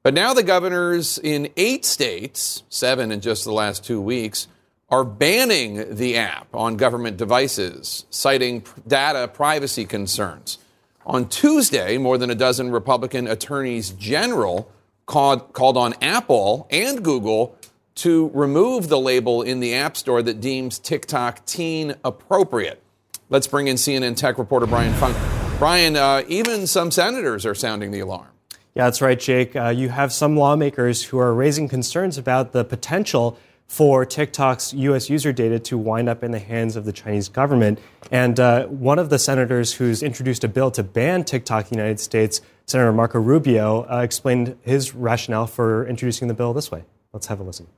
[0.02, 4.48] But now the governors in eight states, seven in just the last two weeks,
[4.88, 10.58] are banning the app on government devices, citing data privacy concerns.
[11.06, 14.70] On Tuesday, more than a dozen Republican attorneys general
[15.06, 17.56] called, called on Apple and Google
[17.96, 22.82] to remove the label in the App Store that deems TikTok teen appropriate.
[23.28, 25.41] Let's bring in CNN tech reporter Brian Fung.
[25.62, 28.26] Brian, uh, even some senators are sounding the alarm.
[28.74, 29.54] Yeah, that's right, Jake.
[29.54, 33.38] Uh, you have some lawmakers who are raising concerns about the potential
[33.68, 35.08] for TikTok's U.S.
[35.08, 37.78] user data to wind up in the hands of the Chinese government.
[38.10, 41.76] And uh, one of the senators who's introduced a bill to ban TikTok in the
[41.76, 46.82] United States, Senator Marco Rubio, uh, explained his rationale for introducing the bill this way.
[47.12, 47.68] Let's have a listen.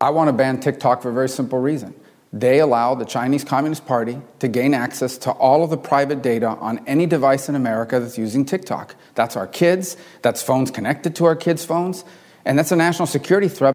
[0.00, 1.94] I want to ban TikTok for a very simple reason.
[2.34, 6.48] They allow the Chinese Communist Party to gain access to all of the private data
[6.48, 8.96] on any device in America that's using TikTok.
[9.14, 12.04] That's our kids, that's phones connected to our kids' phones,
[12.44, 13.72] and that's a national security threat.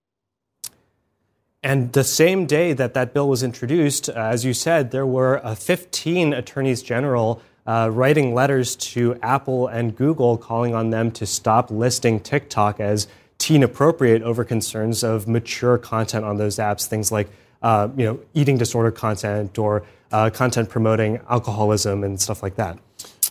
[1.64, 5.40] And the same day that that bill was introduced, uh, as you said, there were
[5.46, 11.26] uh, 15 attorneys general uh, writing letters to Apple and Google calling on them to
[11.26, 13.08] stop listing TikTok as
[13.38, 17.30] teen appropriate over concerns of mature content on those apps, things like
[17.62, 22.78] uh, you know eating disorder content or uh, content promoting alcoholism and stuff like that.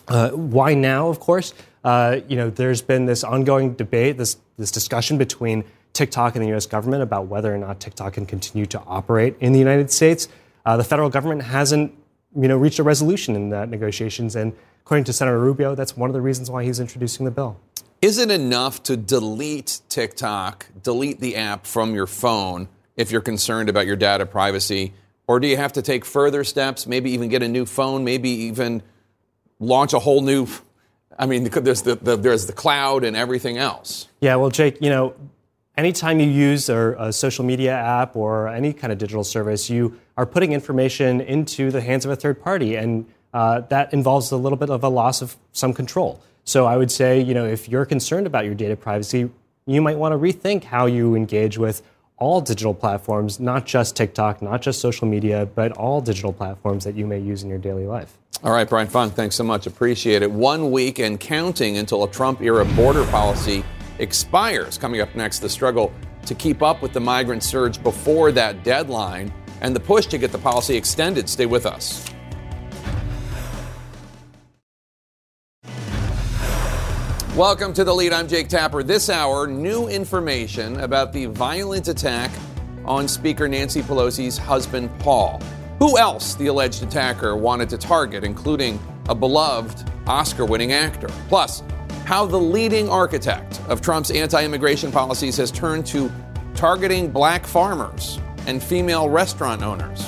[0.07, 1.09] Uh, why now?
[1.09, 1.53] Of course,
[1.83, 5.63] you know there's been this ongoing debate, this this discussion between
[5.93, 6.65] TikTok and the U.S.
[6.65, 10.27] government about whether or not TikTok can continue to operate in the United States.
[10.65, 11.93] Uh, the federal government hasn't,
[12.35, 16.09] you know, reached a resolution in that negotiations, and according to Senator Rubio, that's one
[16.09, 17.59] of the reasons why he's introducing the bill.
[18.01, 22.69] Is it enough to delete TikTok, delete the app from your phone
[22.99, 24.93] if you're concerned about your data privacy,
[25.25, 26.85] or do you have to take further steps?
[26.85, 28.83] Maybe even get a new phone, maybe even
[29.57, 30.47] launch a whole new.
[31.17, 34.09] I mean, there's the, the there's the cloud and everything else.
[34.19, 35.15] Yeah, well, Jake, you know,
[35.77, 39.97] anytime you use a, a, social media app or any kind of digital service, you
[40.17, 44.37] are putting information into the hands of a third party, and uh, that involves a
[44.37, 46.21] little bit of a loss of some control.
[46.43, 49.29] So I would say, you know, if you're concerned about your data privacy,
[49.65, 51.81] you might want to rethink how you engage with
[52.19, 56.95] all digital platforms, not just TikTok, not just social media, but all digital platforms that
[56.95, 58.17] you may use in your daily life.
[58.43, 59.67] All right, Brian Fung, thanks so much.
[59.67, 60.31] Appreciate it.
[60.31, 63.63] One week and counting until a Trump era border policy
[63.97, 64.77] expires.
[64.77, 65.91] Coming up next, the struggle
[66.25, 70.31] to keep up with the migrant surge before that deadline and the push to get
[70.31, 71.27] the policy extended.
[71.27, 72.05] Stay with us.
[77.39, 78.11] Welcome to the lead.
[78.11, 78.83] I'm Jake Tapper.
[78.83, 82.31] This hour, new information about the violent attack
[82.83, 85.41] on Speaker Nancy Pelosi's husband, Paul.
[85.79, 88.77] Who else the alleged attacker wanted to target, including
[89.07, 91.07] a beloved Oscar winning actor?
[91.29, 91.63] Plus,
[92.03, 96.11] how the leading architect of Trump's anti immigration policies has turned to
[96.55, 100.05] targeting black farmers and female restaurant owners.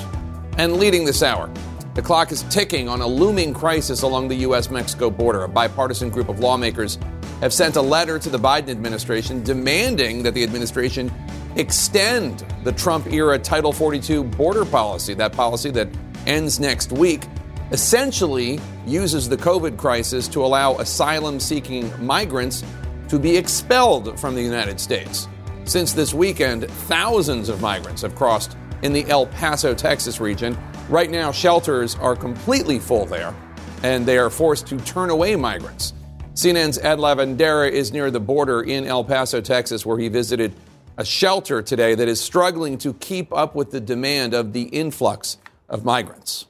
[0.58, 1.50] And leading this hour,
[1.94, 4.70] the clock is ticking on a looming crisis along the U.S.
[4.70, 5.44] Mexico border.
[5.44, 6.98] A bipartisan group of lawmakers
[7.42, 11.12] have sent a letter to the Biden administration demanding that the administration
[11.56, 15.88] extend the Trump era Title 42 border policy, that policy that
[16.26, 17.26] ends next week
[17.72, 22.62] essentially uses the COVID crisis to allow asylum seeking migrants
[23.08, 25.26] to be expelled from the United States.
[25.64, 30.56] Since this weekend, thousands of migrants have crossed in the El Paso, Texas region.
[30.88, 33.34] Right now, shelters are completely full there,
[33.82, 35.92] and they are forced to turn away migrants.
[36.34, 40.52] CNN's Ed Lavandera is near the border in El Paso, Texas, where he visited
[40.96, 45.38] a shelter today that is struggling to keep up with the demand of the influx
[45.68, 46.46] of migrants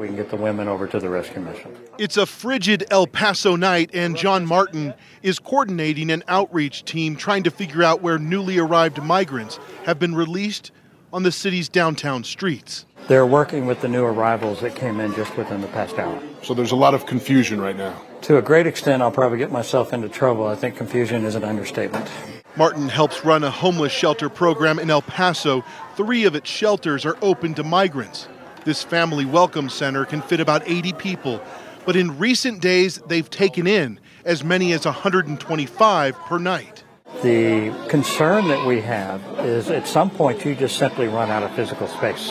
[0.00, 1.76] we can get the women over to the rescue mission.
[1.98, 7.42] It's a frigid El Paso night, and John Martin is coordinating an outreach team trying
[7.42, 10.72] to figure out where newly arrived migrants have been released
[11.12, 12.86] on the city's downtown streets.
[13.08, 16.18] They're working with the new arrivals that came in just within the past hour.
[16.42, 18.00] So there's a lot of confusion right now.
[18.22, 20.46] To a great extent, I'll probably get myself into trouble.
[20.46, 22.08] I think confusion is an understatement.
[22.56, 25.64] Martin helps run a homeless shelter program in El Paso.
[25.96, 28.28] Three of its shelters are open to migrants.
[28.64, 31.40] This family welcome center can fit about 80 people,
[31.86, 36.84] but in recent days, they've taken in as many as 125 per night.
[37.22, 41.54] The concern that we have is at some point you just simply run out of
[41.54, 42.30] physical space.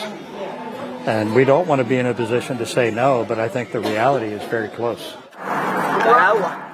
[1.06, 3.72] And we don't want to be in a position to say no, but I think
[3.72, 5.16] the reality is very close.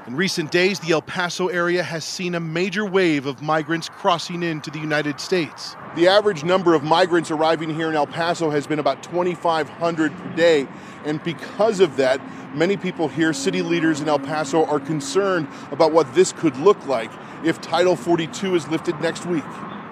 [0.06, 4.44] In recent days, the El Paso area has seen a major wave of migrants crossing
[4.44, 5.74] into the United States.
[5.96, 10.36] The average number of migrants arriving here in El Paso has been about 2,500 per
[10.36, 10.68] day.
[11.04, 12.20] And because of that,
[12.54, 16.86] many people here, city leaders in El Paso, are concerned about what this could look
[16.86, 17.10] like
[17.44, 19.44] if Title 42 is lifted next week.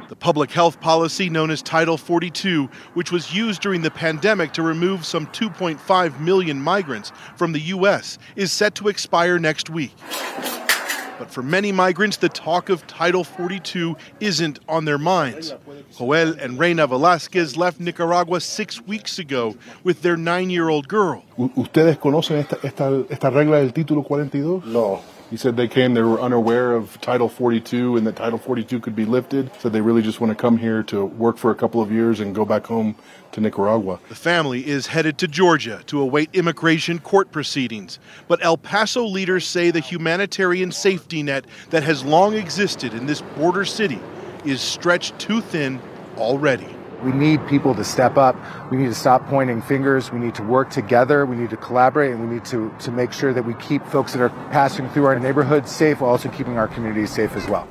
[0.09, 4.63] The public health policy known as Title 42, which was used during the pandemic to
[4.63, 9.95] remove some 2.5 million migrants from the U.S., is set to expire next week.
[11.19, 15.55] But for many migrants, the talk of Title 42 isn't on their minds.
[15.97, 21.23] Joel and Reina Velasquez left Nicaragua six weeks ago with their nine year old girl.
[21.57, 24.65] ¿Ustedes conocen esta, esta, esta regla del título 42?
[24.67, 25.01] No.
[25.35, 28.95] He said they came, they were unaware of Title 42 and that Title 42 could
[28.95, 29.51] be lifted.
[29.59, 32.20] Said they really just want to come here to work for a couple of years
[32.20, 32.95] and go back home
[33.32, 33.99] to Nicaragua.
[34.09, 37.99] The family is headed to Georgia to await immigration court proceedings.
[38.28, 43.20] But El Paso leaders say the humanitarian safety net that has long existed in this
[43.37, 43.99] border city
[44.45, 45.80] is stretched too thin
[46.16, 46.68] already.
[47.03, 48.37] We need people to step up.
[48.71, 50.13] We need to stop pointing fingers.
[50.13, 51.27] We need to work together.
[51.27, 54.13] We need to collaborate and we need to, to make sure that we keep folks
[54.13, 57.69] that are passing through our neighborhoods safe while also keeping our communities safe as well.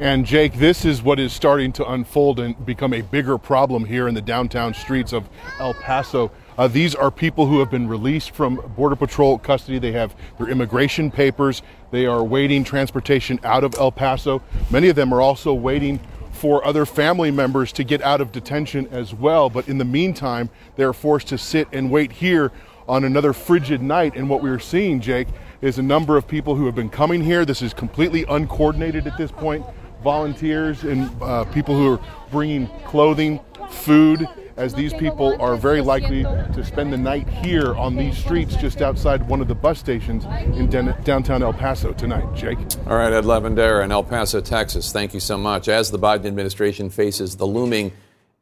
[0.00, 4.08] And Jake, this is what is starting to unfold and become a bigger problem here
[4.08, 5.28] in the downtown streets of
[5.58, 6.30] El Paso.
[6.56, 9.78] Uh, these are people who have been released from Border Patrol custody.
[9.78, 11.60] They have their immigration papers.
[11.90, 14.42] They are waiting transportation out of El Paso.
[14.70, 16.00] Many of them are also waiting
[16.32, 19.50] for other family members to get out of detention as well.
[19.50, 22.52] But in the meantime, they are forced to sit and wait here
[22.88, 24.14] on another frigid night.
[24.16, 25.28] And what we are seeing, Jake,
[25.60, 27.44] is a number of people who have been coming here.
[27.44, 29.64] This is completely uncoordinated at this point.
[30.02, 34.26] Volunteers and uh, people who are bringing clothing, food,
[34.60, 38.82] as these people are very likely to spend the night here on these streets just
[38.82, 40.68] outside one of the bus stations in
[41.02, 42.26] downtown El Paso tonight.
[42.34, 42.58] Jake?
[42.86, 44.92] All right, Ed Lavandera in El Paso, Texas.
[44.92, 45.66] Thank you so much.
[45.66, 47.92] As the Biden administration faces the looming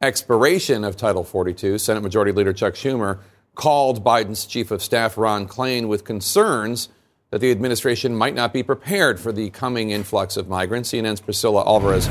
[0.01, 3.19] expiration of Title 42, Senate Majority Leader Chuck Schumer
[3.55, 6.89] called Biden's chief of staff, Ron Klain, with concerns
[7.31, 10.91] that the administration might not be prepared for the coming influx of migrants.
[10.91, 12.09] CNN's Priscilla Alvarez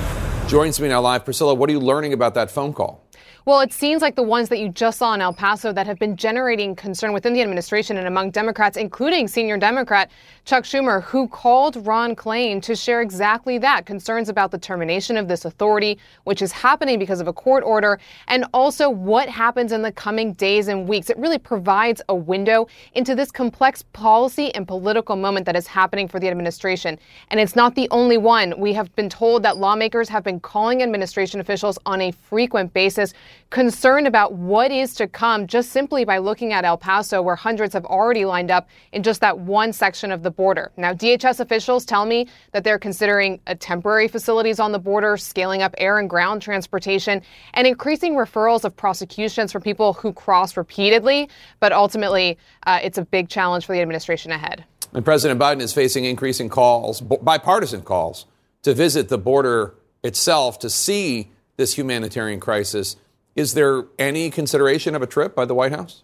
[0.48, 1.26] joins me now live.
[1.26, 3.04] Priscilla, what are you learning about that phone call?
[3.48, 5.98] Well, it seems like the ones that you just saw in El Paso that have
[5.98, 10.10] been generating concern within the administration and among Democrats, including senior Democrat
[10.44, 15.28] Chuck Schumer, who called Ron Klain to share exactly that concerns about the termination of
[15.28, 19.80] this authority, which is happening because of a court order, and also what happens in
[19.80, 21.08] the coming days and weeks.
[21.08, 26.06] It really provides a window into this complex policy and political moment that is happening
[26.06, 26.98] for the administration.
[27.30, 28.52] And it's not the only one.
[28.58, 33.14] We have been told that lawmakers have been calling administration officials on a frequent basis
[33.50, 37.72] concerned about what is to come just simply by looking at El Paso, where hundreds
[37.74, 40.70] have already lined up in just that one section of the border.
[40.76, 45.74] Now, DHS officials tell me that they're considering temporary facilities on the border, scaling up
[45.78, 47.22] air and ground transportation,
[47.54, 51.28] and increasing referrals of prosecutions for people who cross repeatedly.
[51.60, 54.64] But ultimately, uh, it's a big challenge for the administration ahead.
[54.92, 58.26] And President Biden is facing increasing calls, bipartisan calls,
[58.62, 62.96] to visit the border itself to see this humanitarian crisis
[63.38, 66.02] is there any consideration of a trip by the White House?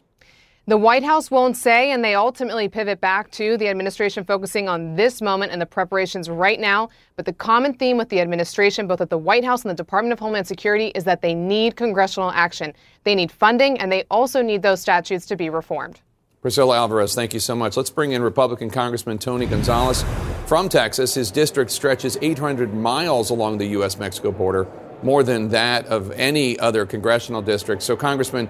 [0.68, 4.94] The White House won't say, and they ultimately pivot back to the administration focusing on
[4.94, 6.90] this moment and the preparations right now.
[7.16, 10.12] But the common theme with the administration, both at the White House and the Department
[10.12, 12.72] of Homeland Security, is that they need congressional action.
[13.02, 16.00] They need funding, and they also need those statutes to be reformed.
[16.40, 17.76] Priscilla Alvarez, thank you so much.
[17.76, 20.04] Let's bring in Republican Congressman Tony Gonzales
[20.46, 21.14] from Texas.
[21.14, 23.98] His district stretches 800 miles along the U.S.
[23.98, 24.68] Mexico border
[25.04, 27.82] more than that of any other congressional district.
[27.82, 28.48] So, Congressman,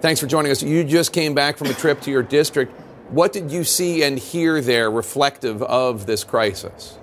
[0.00, 0.62] thanks for joining us.
[0.62, 2.72] You just came back from a trip to your district.
[3.10, 6.98] What did you see and hear there reflective of this crisis?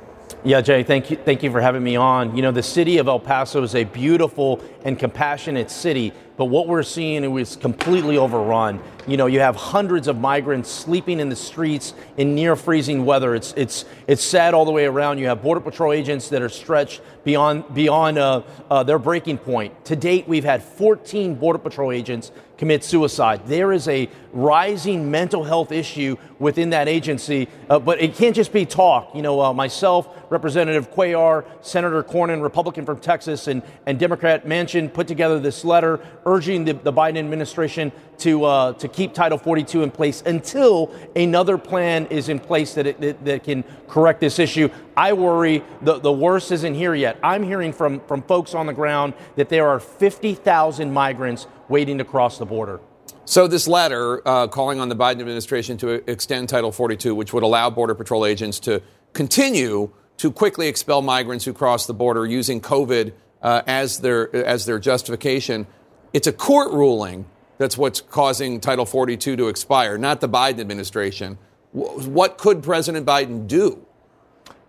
[0.45, 2.35] Yeah, Jay, thank you, thank you for having me on.
[2.35, 6.67] You know, the city of El Paso is a beautiful and compassionate city, but what
[6.67, 8.81] we're seeing is completely overrun.
[9.05, 13.35] You know, you have hundreds of migrants sleeping in the streets in near freezing weather.
[13.35, 15.19] It's it's it's sad all the way around.
[15.19, 19.85] You have border patrol agents that are stretched beyond beyond uh, uh, their breaking point.
[19.85, 23.45] To date, we've had 14 border patrol agents commit suicide.
[23.45, 28.53] There is a rising mental health issue within that agency, uh, but it can't just
[28.53, 29.13] be talk.
[29.13, 34.93] You know, uh, myself, Representative Cuellar, Senator Cornyn, Republican from Texas, and, and Democrat Manchin
[34.93, 39.83] put together this letter urging the, the Biden administration to, uh, to keep Title 42
[39.83, 44.39] in place until another plan is in place that, it, that, that, can correct this
[44.39, 44.69] issue.
[44.95, 47.17] I worry the, the worst isn't here yet.
[47.23, 52.05] I'm hearing from, from folks on the ground that there are 50,000 migrants waiting to
[52.05, 52.79] cross the border.
[53.25, 57.43] So, this letter uh, calling on the Biden administration to extend Title 42, which would
[57.43, 58.81] allow Border Patrol agents to
[59.13, 64.65] continue to quickly expel migrants who cross the border using COVID uh, as, their, as
[64.65, 65.67] their justification.
[66.13, 67.25] It's a court ruling
[67.57, 71.37] that's what's causing Title 42 to expire, not the Biden administration.
[71.71, 73.85] What could President Biden do?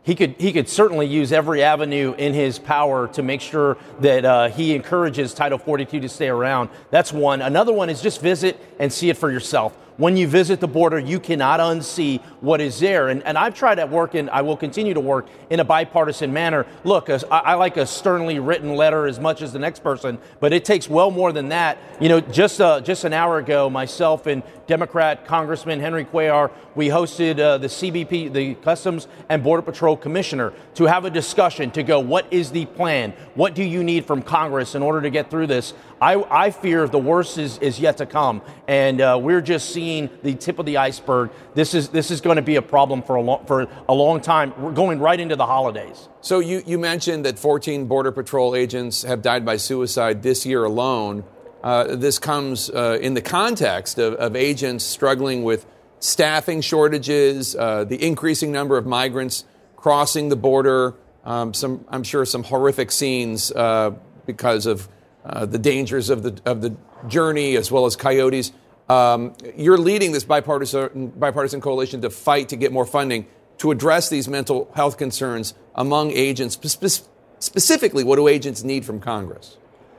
[0.05, 4.25] he could he could certainly use every avenue in his power to make sure that
[4.25, 6.69] uh, he encourages Title 42 to stay around.
[6.91, 7.41] That's one.
[7.41, 10.99] Another one is just visit and see it for yourself when you visit the border,
[10.99, 13.09] you cannot unsee what is there.
[13.09, 16.33] And, and I've tried to work, and I will continue to work in a bipartisan
[16.33, 16.67] manner.
[16.83, 20.65] Look, I like a sternly written letter as much as the next person, but it
[20.65, 21.79] takes well more than that.
[22.01, 26.89] You know, just uh, just an hour ago, myself and Democrat Congressman Henry Cuellar, we
[26.89, 31.83] hosted uh, the CBP, the Customs and Border Patrol Commissioner, to have a discussion to
[31.83, 33.13] go, what is the plan?
[33.35, 35.75] What do you need from Congress in order to get through this?
[36.01, 39.84] I, I fear the worst is, is yet to come, and uh, we're just seeing
[40.23, 41.31] the tip of the iceberg.
[41.55, 44.21] This is this is going to be a problem for a long for a long
[44.21, 44.53] time.
[44.59, 46.09] We're going right into the holidays.
[46.21, 50.65] So you, you mentioned that 14 Border Patrol agents have died by suicide this year
[50.65, 51.25] alone.
[51.63, 55.65] Uh, this comes uh, in the context of, of, agents struggling with
[55.99, 59.45] staffing shortages, uh, the increasing number of migrants
[59.77, 60.95] crossing the border.
[61.25, 63.93] Um, some, I'm sure, some horrific scenes uh,
[64.27, 64.89] because of
[65.25, 66.77] uh, the dangers of the, of the
[67.09, 68.53] journey as well as coyotes.
[68.89, 73.27] Um, you're leading this bipartisan, bipartisan coalition to fight to get more funding
[73.59, 76.59] to address these mental health concerns among agents.
[76.63, 77.07] Spe-
[77.39, 79.57] specifically, what do agents need from Congress?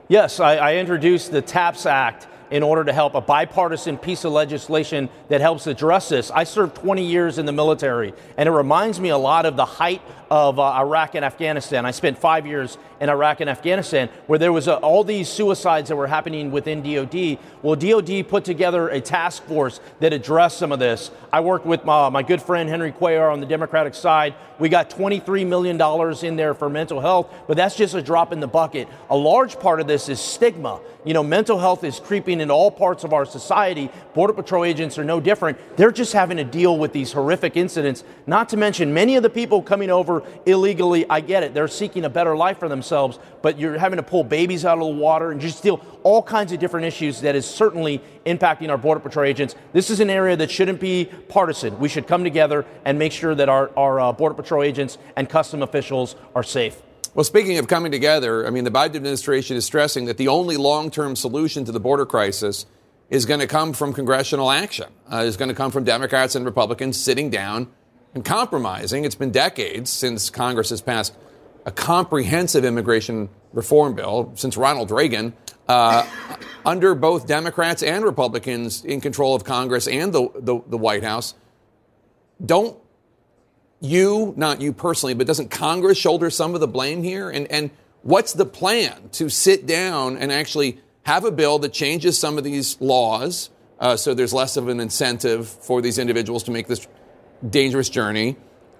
[0.08, 4.32] Yes, I, I introduced the TAPS Act in order to help a bipartisan piece of
[4.32, 6.30] legislation that helps address this.
[6.30, 9.66] I served 20 years in the military, and it reminds me a lot of the
[9.66, 11.88] height of uh, Iraq and Afghanistan.
[11.88, 15.90] I spent five years in Iraq and Afghanistan where there was uh, all these suicides
[15.90, 17.38] that were happening within DOD.
[17.62, 21.12] Well, DOD put together a task force that addressed some of this.
[21.32, 24.36] I worked with my, my good friend Henry Cuellar on the Democratic side.
[24.60, 25.80] We got $23 million
[26.26, 28.88] in there for mental health, but that's just a drop in the bucket.
[29.10, 30.80] A large part of this is stigma.
[31.04, 33.92] You know, mental health is creeping in all parts of our society.
[34.14, 35.60] Border Patrol agents are no different.
[35.78, 39.30] They're just having to deal with these horrific incidents, not to mention many of the
[39.30, 41.08] people coming over illegally.
[41.10, 41.54] I get it.
[41.54, 42.85] They're seeking a better life for themselves,
[43.42, 46.52] but you're having to pull babies out of the water and just deal all kinds
[46.52, 49.56] of different issues that is certainly impacting our Border Patrol agents.
[49.74, 51.80] This is an area that shouldn't be partisan.
[51.80, 55.30] We should come together and make sure that our, our uh, Border Patrol agents and
[55.30, 56.82] custom officials are safe.
[57.16, 60.58] Well, speaking of coming together, I mean, the Biden administration is stressing that the only
[60.58, 62.66] long term solution to the border crisis
[63.10, 66.44] is going to come from congressional action, uh, is going to come from Democrats and
[66.44, 67.68] Republicans sitting down
[68.14, 69.06] and compromising.
[69.06, 71.16] It's been decades since Congress has passed
[71.66, 75.34] a comprehensive immigration reform bill since Ronald Reagan,
[75.68, 76.06] uh,
[76.66, 81.34] under both Democrats and Republicans in control of Congress and the, the, the White House.
[82.44, 82.78] Don't
[83.82, 87.30] you, not you personally, but doesn't Congress shoulder some of the blame here?
[87.30, 87.72] And, and
[88.04, 92.44] what's the plan to sit down and actually have a bill that changes some of
[92.44, 93.50] these laws
[93.80, 96.88] uh, so there's less of an incentive for these individuals to make this
[97.48, 98.38] dangerous journey,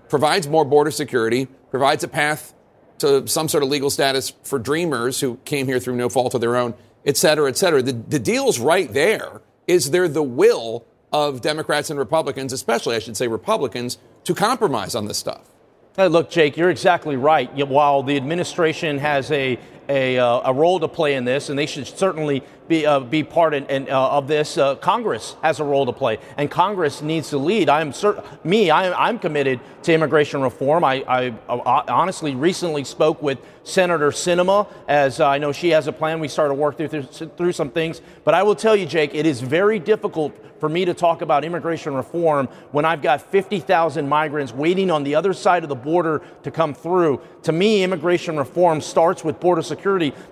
[0.10, 2.54] provides more border security, provides a path
[3.00, 6.42] to some sort of legal status for dreamers who came here through no fault of
[6.42, 6.74] their own,
[7.06, 7.82] et cetera, et cetera.
[7.82, 9.42] The, the deal's right there.
[9.68, 10.86] Is there the will
[11.16, 15.50] of Democrats and Republicans, especially, I should say, Republicans, to compromise on this stuff.
[15.96, 17.50] Hey, look, Jake, you're exactly right.
[17.68, 19.58] While the administration has a
[19.90, 23.24] a, uh, a, role to play in this, and they should certainly be, uh, be
[23.24, 24.58] part in, in, uh, of this.
[24.58, 27.70] Uh, Congress has a role to play, and Congress needs to lead.
[27.70, 30.84] I'm cert- me, I'm, I'm committed to immigration reform.
[30.84, 35.92] I, I, I, honestly recently spoke with Senator Sinema, as I know she has a
[35.92, 36.20] plan.
[36.20, 39.26] We started working through, through, through some things, but I will tell you, Jake, it
[39.26, 44.54] is very difficult for me to talk about immigration reform when I've got 50,000 migrants
[44.54, 47.22] waiting on the other side of the border to come through.
[47.44, 49.75] To me, immigration reform starts with border security,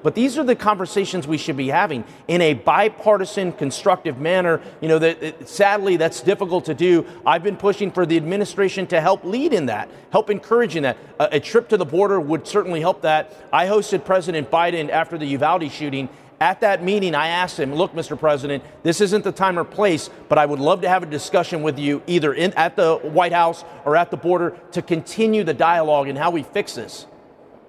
[0.04, 4.62] but these are the conversations we should be having in a bipartisan, constructive manner.
[4.82, 7.06] You know, that sadly that's difficult to do.
[7.26, 10.98] I've been pushing for the administration to help lead in that, help encourage in that.
[11.20, 13.36] A, a trip to the border would certainly help that.
[13.52, 16.10] I hosted President Biden after the Uvalde shooting
[16.44, 18.20] at that meeting, I asked him, Look, Mr.
[18.20, 21.64] President, this isn't the time or place, but I would love to have a discussion
[21.64, 25.54] with you either in, at the White House or at the border to continue the
[25.54, 27.06] dialogue and how we fix this.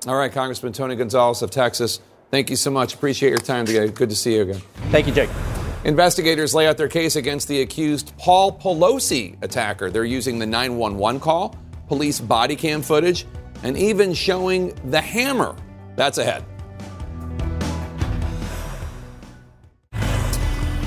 [0.07, 1.99] All right, Congressman Tony Gonzales of Texas.
[2.31, 2.93] Thank you so much.
[2.93, 3.89] Appreciate your time today.
[3.89, 4.61] Good to see you again.
[4.91, 5.31] Thank you, Jake.
[5.85, 9.91] Investigators lay out their case against the accused Paul Pelosi attacker.
[9.91, 11.57] They're using the 911 call,
[11.89, 13.27] police body cam footage,
[13.63, 15.57] and even showing the hammer.
[15.97, 16.45] That's ahead.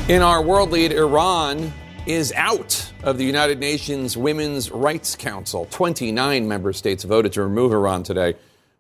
[0.10, 1.74] In our world lead, Iran
[2.06, 5.68] is out of the United Nations Women's Rights Council.
[5.72, 8.36] 29 member states voted to remove Iran today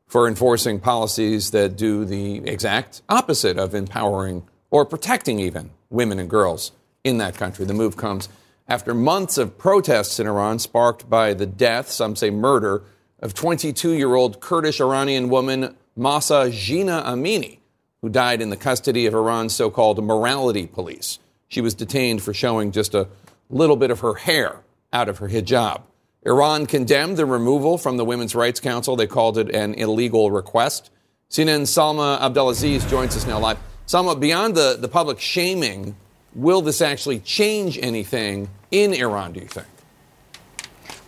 [0.08, 6.30] for enforcing policies that do the exact opposite of empowering or protecting even women and
[6.30, 6.72] girls
[7.04, 7.66] in that country.
[7.66, 8.30] The move comes
[8.68, 12.84] after months of protests in Iran sparked by the death, some say murder,
[13.20, 17.60] of 22 year old Kurdish Iranian woman Mahsa Jina Amini,
[18.02, 21.20] who died in the custody of Iran's so called morality police.
[21.48, 23.08] She was detained for showing just a
[23.50, 24.58] little bit of her hair
[24.94, 25.82] out of her hijab.
[26.28, 28.98] Iran condemned the removal from the Women's Rights Council.
[28.98, 30.90] They called it an illegal request.
[31.32, 33.58] CNN's Salma Abdelaziz joins us now live.
[33.88, 35.96] Salma, beyond the, the public shaming,
[36.36, 39.68] will this actually change anything in Iran, do you think?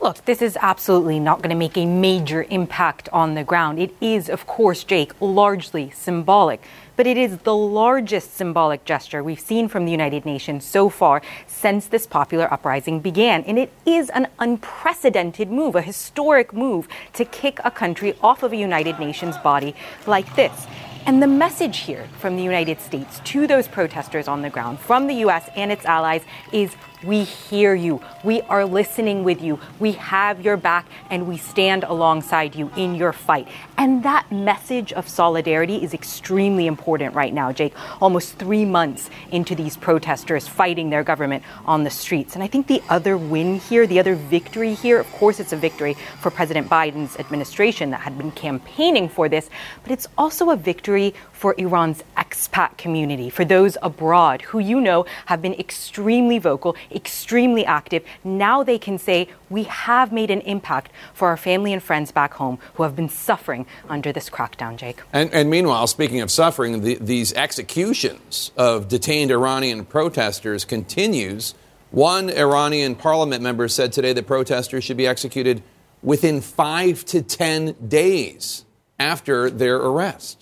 [0.01, 3.77] Look, this is absolutely not going to make a major impact on the ground.
[3.77, 6.63] It is, of course, Jake, largely symbolic,
[6.99, 11.21] but it is the largest symbolic gesture we've seen from the United Nations so far
[11.47, 13.41] since this popular uprising began.
[13.45, 18.51] And it is an unprecedented move, a historic move to kick a country off of
[18.51, 19.75] a United Nations body
[20.07, 20.67] like this.
[21.05, 25.07] And the message here from the United States to those protesters on the ground, from
[25.07, 28.01] the US and its allies, is we hear you.
[28.23, 29.59] We are listening with you.
[29.79, 33.47] We have your back and we stand alongside you in your fight.
[33.77, 37.73] And that message of solidarity is extremely important right now, Jake.
[38.01, 42.35] Almost three months into these protesters fighting their government on the streets.
[42.35, 45.57] And I think the other win here, the other victory here, of course, it's a
[45.57, 49.49] victory for President Biden's administration that had been campaigning for this,
[49.83, 55.05] but it's also a victory for Iran's expat community, for those abroad who you know
[55.27, 58.03] have been extremely vocal, extremely active.
[58.23, 62.33] Now they can say, we have made an impact for our family and friends back
[62.33, 65.01] home who have been suffering under this crackdown, Jake.
[65.13, 71.53] And, and meanwhile, speaking of suffering, the, these executions of detained Iranian protesters continues.
[71.91, 75.63] One Iranian parliament member said today that protesters should be executed
[76.01, 78.65] within five to ten days
[78.99, 80.38] after their arrest.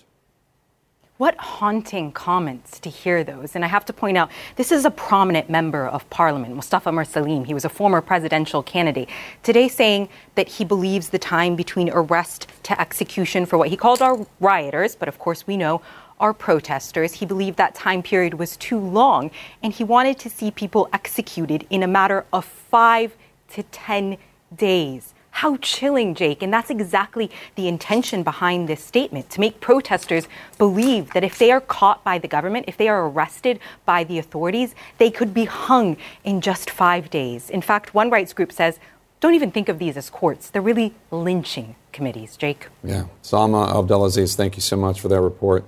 [1.18, 3.56] What haunting comments to hear those.
[3.56, 7.44] And I have to point out, this is a prominent member of parliament, Mustafa Mirsalim.
[7.44, 9.10] He was a former presidential candidate.
[9.42, 14.00] Today saying that he believes the time between arrest to execution for what he called
[14.00, 15.82] our rioters, but of course we know
[16.20, 17.14] are protesters.
[17.14, 19.32] He believed that time period was too long,
[19.64, 23.16] and he wanted to see people executed in a matter of five
[23.50, 24.18] to 10
[24.56, 25.16] days.
[25.38, 26.42] How chilling, Jake.
[26.42, 30.28] And that's exactly the intention behind this statement to make protesters
[30.58, 34.18] believe that if they are caught by the government, if they are arrested by the
[34.18, 37.52] authorities, they could be hung in just five days.
[37.52, 38.80] In fact, one rights group says,
[39.20, 40.50] don't even think of these as courts.
[40.50, 42.70] They're really lynching committees, Jake.
[42.84, 43.04] Yeah.
[43.22, 45.66] Salma Abdelaziz, thank you so much for that report.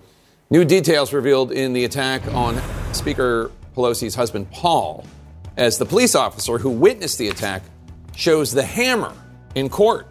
[0.50, 2.60] New details revealed in the attack on
[2.92, 5.06] Speaker Pelosi's husband, Paul,
[5.58, 7.62] as the police officer who witnessed the attack
[8.16, 9.14] shows the hammer
[9.56, 10.08] in court.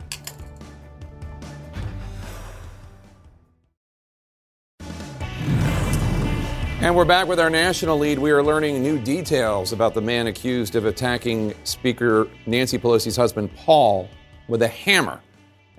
[6.80, 8.20] And we're back with our national lead.
[8.20, 13.54] We are learning new details about the man accused of attacking Speaker Nancy Pelosi's husband,
[13.56, 14.08] Paul,
[14.46, 15.20] with a hammer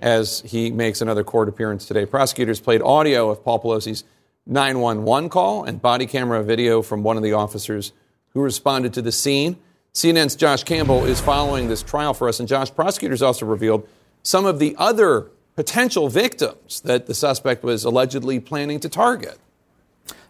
[0.00, 2.04] as he makes another court appearance today.
[2.04, 4.04] Prosecutors played audio of Paul Pelosi's
[4.46, 7.92] 911 call and body camera video from one of the officers
[8.34, 9.56] who responded to the scene.
[9.92, 12.38] CNN's Josh Campbell is following this trial for us.
[12.38, 13.88] And Josh, prosecutors also revealed
[14.22, 19.38] some of the other potential victims that the suspect was allegedly planning to target.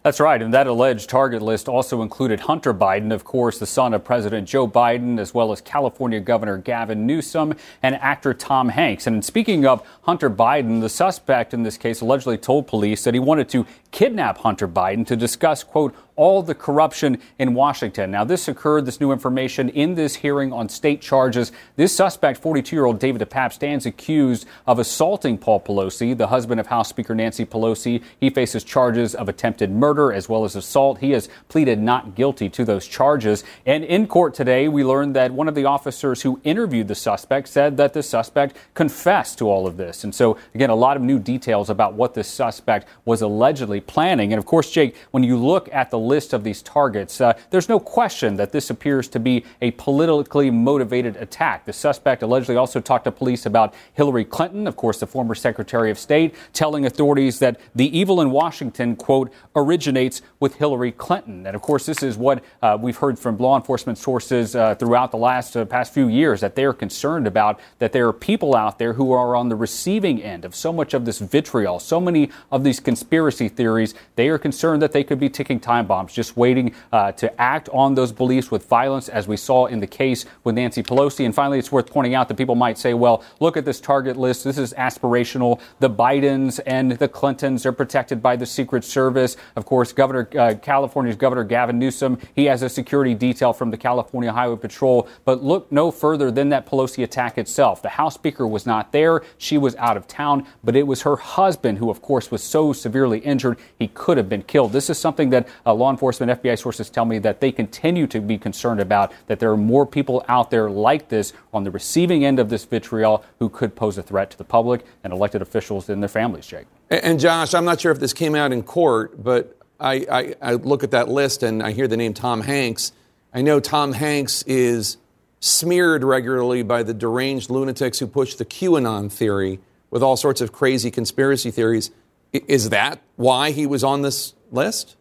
[0.03, 0.41] That's right.
[0.41, 4.47] And that alleged target list also included Hunter Biden, of course, the son of President
[4.47, 7.53] Joe Biden, as well as California Governor Gavin Newsom
[7.83, 9.05] and actor Tom Hanks.
[9.05, 13.19] And speaking of Hunter Biden, the suspect in this case allegedly told police that he
[13.19, 18.11] wanted to kidnap Hunter Biden to discuss, quote, all the corruption in Washington.
[18.11, 21.51] Now, this occurred, this new information, in this hearing on state charges.
[21.77, 26.59] This suspect, 42 year old David DePape, stands accused of assaulting Paul Pelosi, the husband
[26.59, 28.03] of House Speaker Nancy Pelosi.
[28.19, 30.99] He faces charges of attempted murder as well as assault.
[30.99, 33.43] He has pleaded not guilty to those charges.
[33.65, 37.47] And in court today, we learned that one of the officers who interviewed the suspect
[37.47, 40.03] said that the suspect confessed to all of this.
[40.03, 44.31] And so, again, a lot of new details about what this suspect was allegedly planning.
[44.33, 47.67] And of course, Jake, when you look at the list of these targets, uh, there's
[47.67, 51.65] no question that this appears to be a politically motivated attack.
[51.65, 55.91] The suspect allegedly also talked to police about Hillary Clinton, of course, the former Secretary
[55.91, 61.45] of State, telling authorities that the evil in Washington, quote, originates with Hillary Clinton.
[61.45, 65.11] And of course, this is what uh, we've heard from law enforcement sources uh, throughout
[65.11, 68.55] the last uh, past few years that they are concerned about that there are people
[68.55, 71.99] out there who are on the receiving end of so much of this vitriol, so
[71.99, 73.70] many of these conspiracy theories.
[74.15, 77.69] They are concerned that they could be ticking time bombs, just waiting uh, to act
[77.69, 81.25] on those beliefs with violence, as we saw in the case with Nancy Pelosi.
[81.25, 84.17] And finally, it's worth pointing out that people might say, well, look at this target
[84.17, 84.43] list.
[84.43, 85.59] This is aspirational.
[85.79, 89.37] The Bidens and the Clintons are protected by the Secret Service.
[89.55, 93.77] Of course, Governor uh, California's Governor Gavin Newsom, he has a security detail from the
[93.77, 95.07] California Highway Patrol.
[95.25, 97.81] But look no further than that Pelosi attack itself.
[97.81, 99.21] The House Speaker was not there.
[99.37, 102.73] She was out of town, but it was her husband who, of course, was so
[102.73, 104.71] severely injured he could have been killed.
[104.71, 108.19] This is something that uh, law enforcement, FBI sources tell me that they continue to
[108.19, 112.25] be concerned about, that there are more people out there like this on the receiving
[112.25, 115.89] end of this vitriol who could pose a threat to the public and elected officials
[115.89, 116.67] and their families, Jake.
[116.89, 120.35] And, and Josh, I'm not sure if this came out in court, but I, I,
[120.41, 122.91] I look at that list and I hear the name Tom Hanks.
[123.33, 124.97] I know Tom Hanks is
[125.39, 129.59] smeared regularly by the deranged lunatics who push the QAnon theory
[129.89, 131.91] with all sorts of crazy conspiracy theories.
[132.33, 134.95] Is that why he was on this list?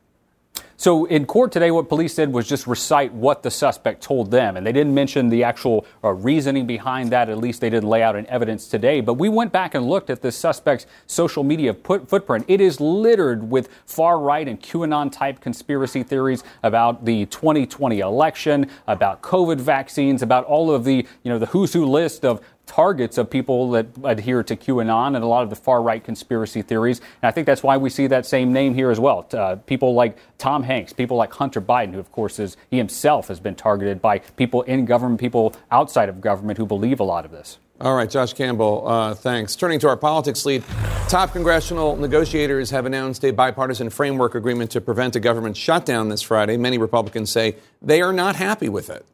[0.80, 4.56] So in court today, what police did was just recite what the suspect told them,
[4.56, 7.28] and they didn't mention the actual uh, reasoning behind that.
[7.28, 9.02] At least they didn't lay out in evidence today.
[9.02, 12.46] But we went back and looked at the suspect's social media put- footprint.
[12.48, 18.70] It is littered with far right and QAnon type conspiracy theories about the 2020 election,
[18.86, 22.40] about COVID vaccines, about all of the you know the who's who list of
[22.70, 26.62] targets of people that adhere to QAnon and a lot of the far right conspiracy
[26.62, 27.00] theories.
[27.20, 29.26] And I think that's why we see that same name here as well.
[29.32, 33.26] Uh, people like Tom Hanks, people like Hunter Biden, who, of course, is he himself
[33.26, 37.24] has been targeted by people in government, people outside of government who believe a lot
[37.24, 37.58] of this.
[37.80, 39.56] All right, Josh Campbell, uh, thanks.
[39.56, 40.62] Turning to our politics lead,
[41.08, 46.22] top congressional negotiators have announced a bipartisan framework agreement to prevent a government shutdown this
[46.22, 46.56] Friday.
[46.56, 49.04] Many Republicans say they are not happy with it.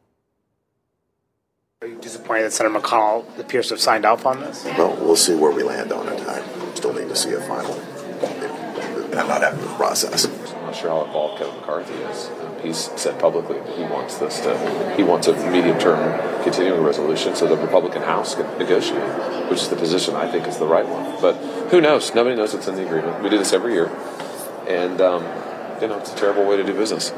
[1.83, 4.65] Are you disappointed that Senator McConnell appears to have signed off on this?
[4.65, 6.19] Well, we'll see where we land on it.
[6.21, 6.41] I
[6.73, 7.71] still need to see a final.
[7.71, 10.25] And I'm not happy with the process.
[10.25, 12.31] I'm not sure how involved Kevin McCarthy is.
[12.63, 17.45] He's said publicly that he wants this to, he wants a medium-term continuing resolution so
[17.45, 21.21] the Republican House can negotiate, which is the position I think is the right one.
[21.21, 21.35] But
[21.69, 22.11] who knows?
[22.15, 23.21] Nobody knows what's in the agreement.
[23.21, 23.91] We do this every year,
[24.67, 25.21] and um,
[25.79, 27.13] you know it's a terrible way to do business.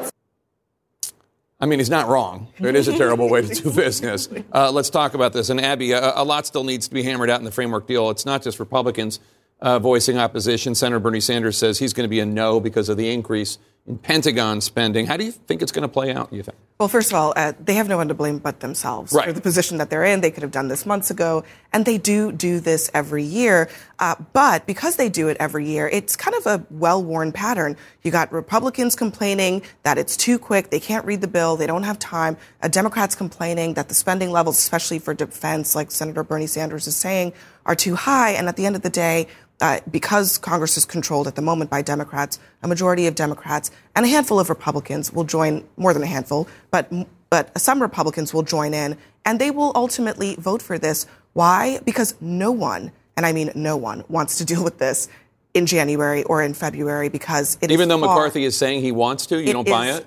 [1.61, 2.47] I mean, he's not wrong.
[2.57, 4.29] It is a terrible way to do business.
[4.53, 5.49] Uh, let's talk about this.
[5.49, 8.09] And Abby, a, a, lot still needs to be hammered out in the framework deal.
[8.11, 9.19] It's not just Republicans
[9.59, 10.73] uh, voicing opposition.
[10.73, 13.57] Senator Bernie Sanders says he's going to be a no because of the increase
[13.87, 15.07] in Pentagon spending.
[15.07, 16.31] How do you think it's going to play out?
[16.31, 16.57] You think?
[16.79, 19.25] Well, first of all, uh, they have no one to blame but themselves right.
[19.25, 20.21] for the position that they're in.
[20.21, 23.69] They could have done this months ago, and they do do this every year.
[23.97, 27.75] Uh, but because they do it every year, it's kind of a well-worn pattern.
[28.03, 31.83] You got Republicans complaining that it's too quick, they can't read the bill, they don't
[31.83, 32.37] have time.
[32.61, 36.95] Uh, Democrats complaining that the spending levels, especially for defense, like Senator Bernie Sanders is
[36.95, 37.33] saying,
[37.65, 38.31] are too high.
[38.31, 39.27] And at the end of the day,
[39.61, 44.05] uh, because Congress is controlled at the moment by Democrats, a majority of Democrats and
[44.05, 46.91] a handful of Republicans will join, more than a handful, but,
[47.29, 51.05] but some Republicans will join in and they will ultimately vote for this.
[51.33, 51.79] Why?
[51.85, 55.09] Because no one, and I mean no one, wants to deal with this
[55.53, 59.25] in January or in February because it Even though far, McCarthy is saying he wants
[59.27, 60.05] to, you don't buy it?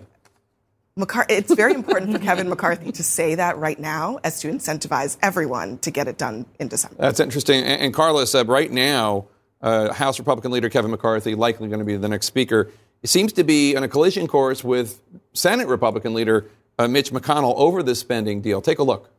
[0.98, 5.16] McCar- it's very important for Kevin McCarthy to say that right now as to incentivize
[5.22, 6.96] everyone to get it done in December.
[6.98, 7.64] That's interesting.
[7.64, 9.26] And, and Carla said right now,
[9.62, 12.70] uh, House Republican leader Kevin McCarthy, likely going to be the next speaker,
[13.04, 15.00] seems to be on a collision course with
[15.32, 16.48] Senate Republican leader
[16.78, 18.60] uh, Mitch McConnell over this spending deal.
[18.60, 19.11] Take a look.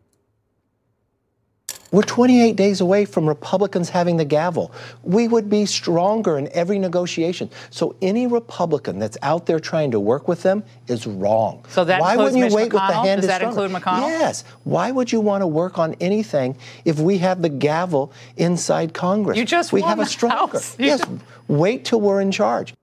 [1.94, 4.72] We're 28 days away from Republicans having the gavel.
[5.04, 7.52] We would be stronger in every negotiation.
[7.70, 11.64] So any Republican that's out there trying to work with them is wrong.
[11.70, 13.06] So that Why wouldn't you Mitch wait with the McConnell?
[13.06, 13.66] hand Does that stronger?
[13.66, 14.10] include McConnell?
[14.10, 14.44] Yes.
[14.64, 19.38] Why would you want to work on anything if we have the gavel inside Congress?
[19.38, 20.58] You just we won have a the stronger.
[20.58, 20.76] House.
[20.80, 21.06] You Yes.
[21.48, 22.74] Wait till we're in charge.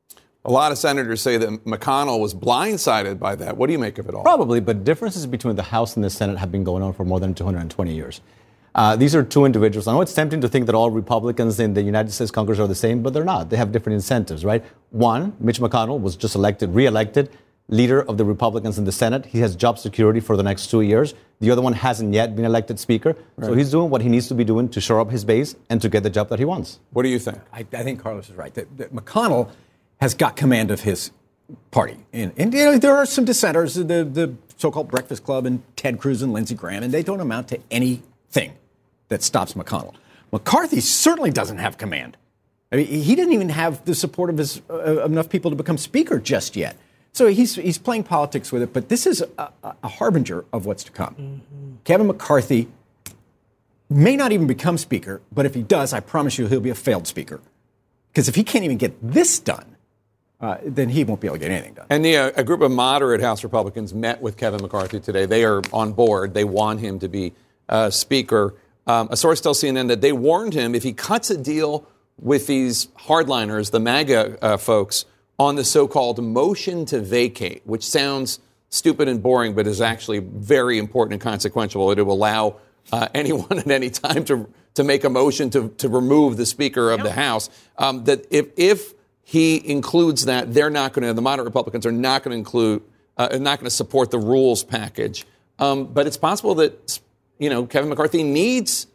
[0.45, 3.57] A lot of senators say that McConnell was blindsided by that.
[3.57, 4.23] What do you make of it all?
[4.23, 7.19] Probably, but differences between the House and the Senate have been going on for more
[7.19, 8.21] than 220 years.
[8.75, 9.87] Uh, these are two individuals.
[9.89, 12.69] I know it's tempting to think that all Republicans in the United States Congress are
[12.69, 13.51] the same, but they're not.
[13.51, 14.65] They have different incentives, right?
[14.91, 17.31] One, Mitch McConnell was just elected, re-elected
[17.69, 19.27] leader of the Republicans in the Senate.
[19.27, 21.15] He has job security for the next two years.
[21.39, 23.17] The other one hasn't yet been elected Speaker.
[23.41, 25.81] So he's doing what he needs to be doing to shore up his base and
[25.81, 26.81] to get the job that he wants.
[26.91, 27.39] What do you think?
[27.53, 28.53] I, I think Carlos is right.
[28.55, 29.51] That, that McConnell
[30.01, 31.13] has got command of his
[31.71, 31.97] party.
[32.13, 35.99] And, and you know, there are some dissenters, the, the so-called Breakfast Club and Ted
[35.99, 38.53] Cruz and Lindsey Graham, and they don't amount to anything
[39.11, 39.95] that stops McConnell.
[40.33, 42.17] McCarthy certainly doesn't have command.
[42.73, 45.77] I mean, he didn't even have the support of his, uh, enough people to become
[45.77, 46.77] speaker just yet.
[47.13, 50.85] So he's, he's playing politics with it, but this is a, a harbinger of what's
[50.85, 51.15] to come.
[51.15, 51.77] Mm-hmm.
[51.85, 52.69] Kevin McCarthy
[53.89, 56.77] may not even become speaker, but if he does, I promise you he'll be a
[56.77, 57.41] failed speaker.
[58.13, 59.77] Because if he can't even get this done,
[60.41, 61.87] uh, then he won't be able to get anything done.
[61.91, 65.27] And the, uh, a group of moderate House Republicans met with Kevin McCarthy today.
[65.27, 66.35] They are on board.
[66.35, 67.33] They want him to be
[67.69, 68.55] uh, Speaker.
[68.91, 71.87] Um, a source tells CNN that they warned him if he cuts a deal
[72.19, 75.05] with these hardliners, the MAGA uh, folks,
[75.39, 80.19] on the so called motion to vacate, which sounds stupid and boring, but is actually
[80.19, 81.93] very important and consequential.
[81.93, 82.57] It will allow
[82.91, 86.91] uh, anyone at any time to, to make a motion to, to remove the Speaker
[86.91, 87.07] of yep.
[87.07, 87.49] the House.
[87.79, 91.93] Um, that if, if he includes that, they're not going to, the moderate Republicans are
[91.93, 92.83] not going to include,
[93.17, 95.27] uh, not going to support the rules package.
[95.61, 96.99] Um, but it's possible that,
[97.41, 98.87] you know, Kevin McCarthy needs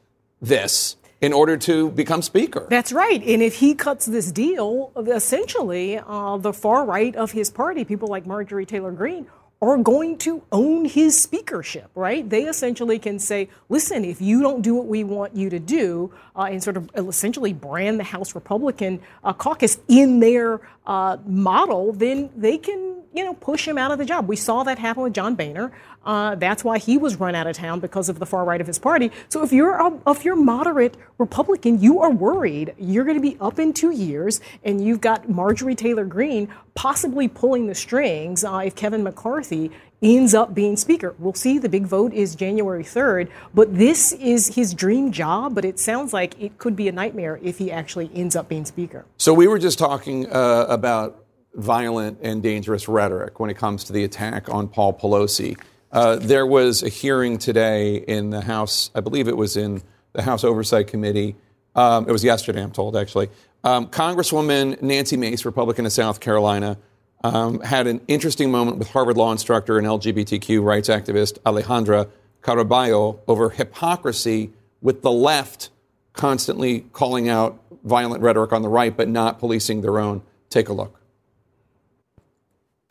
[0.41, 2.67] this in order to become speaker.
[2.69, 3.21] That's right.
[3.23, 8.07] And if he cuts this deal, essentially, uh, the far right of his party, people
[8.07, 9.25] like Marjorie Taylor Greene,
[9.61, 12.29] are going to own his speakership, right?
[12.29, 16.13] They essentially can say, listen, if you don't do what we want you to do,
[16.35, 21.93] uh, and sort of essentially brand the House Republican uh, caucus in their uh, model,
[21.93, 24.27] then they can, you know, push him out of the job.
[24.27, 25.71] We saw that happen with John Boehner.
[26.05, 28.67] Uh, that's why he was run out of town because of the far right of
[28.67, 29.11] his party.
[29.29, 33.37] So if you're a, if you're moderate Republican, you are worried you're going to be
[33.39, 38.61] up in two years, and you've got Marjorie Taylor Greene possibly pulling the strings uh,
[38.65, 41.15] if Kevin McCarthy ends up being speaker.
[41.17, 41.57] We'll see.
[41.57, 45.55] The big vote is January 3rd, but this is his dream job.
[45.55, 48.65] But it sounds like it could be a nightmare if he actually ends up being
[48.65, 49.05] speaker.
[49.17, 51.23] So we were just talking uh, about
[51.55, 55.57] violent and dangerous rhetoric when it comes to the attack on Paul Pelosi.
[55.91, 59.81] Uh, there was a hearing today in the House, I believe it was in
[60.13, 61.35] the House Oversight Committee.
[61.75, 63.29] Um, it was yesterday, I'm told, actually.
[63.63, 66.77] Um, Congresswoman Nancy Mace, Republican of South Carolina,
[67.23, 72.09] um, had an interesting moment with Harvard law instructor and LGBTQ rights activist Alejandra
[72.43, 75.69] Caraballo over hypocrisy with the left
[76.13, 80.21] constantly calling out violent rhetoric on the right, but not policing their own.
[80.49, 80.99] Take a look.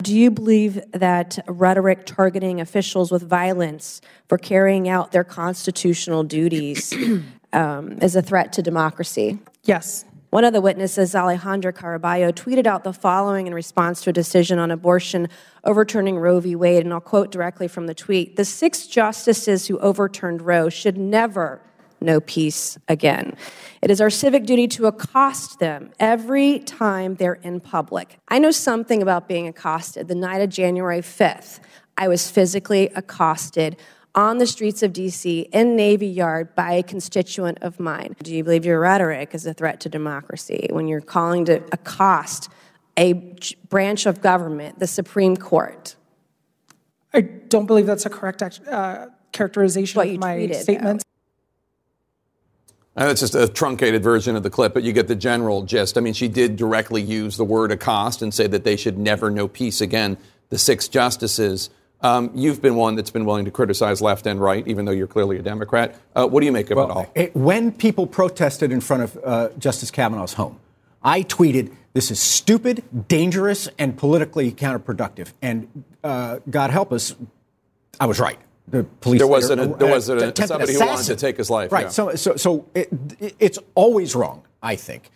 [0.05, 6.93] Do you believe that rhetoric targeting officials with violence for carrying out their constitutional duties
[7.55, 9.39] um, is a threat to democracy?
[9.63, 10.05] Yes.
[10.29, 14.59] One of the witnesses, Alejandra Caraballo, tweeted out the following in response to a decision
[14.59, 15.27] on abortion
[15.65, 16.55] overturning Roe v.
[16.55, 20.99] Wade, and I'll quote directly from the tweet The six justices who overturned Roe should
[20.99, 21.63] never
[22.05, 23.37] know peace again.
[23.83, 28.19] It is our civic duty to accost them every time they're in public.
[28.29, 30.09] I know something about being accosted.
[30.09, 31.61] The night of January 5th,
[31.99, 33.77] I was physically accosted
[34.15, 38.15] on the streets of DC in Navy Yard by a constituent of mine.
[38.23, 42.49] Do you believe your rhetoric is a threat to democracy when you're calling to accost
[42.97, 43.13] a
[43.69, 45.97] branch of government, the Supreme Court?
[47.13, 51.05] I don't believe that's a correct uh, characterization of my tweeted, statements.
[52.97, 55.99] Uh, that's just a truncated version of the clip, but you get the general gist.
[55.99, 59.31] I mean, she did directly use the word accost and say that they should never
[59.31, 60.17] know peace again,
[60.51, 61.71] the six justices.
[62.03, 65.09] Um, you've been one that's been willing to criticize left and right, even though you're
[65.09, 65.97] clearly a Democrat.
[66.15, 67.13] Uh, what do you make of well, it all?
[67.15, 70.61] It, when people protested in front of uh, Justice Kavanaugh's home,
[71.03, 77.17] I tweeted, "This is stupid, dangerous, and politically counterproductive." And uh, God help us,
[77.99, 78.39] I was right
[78.69, 79.21] the police.
[79.21, 81.73] There was, an, there was a, somebody who wanted to take his life.
[81.73, 81.85] Right.
[81.85, 81.89] Yeah.
[81.91, 82.89] So, so, so it,
[83.39, 85.11] it's always wrong, I think,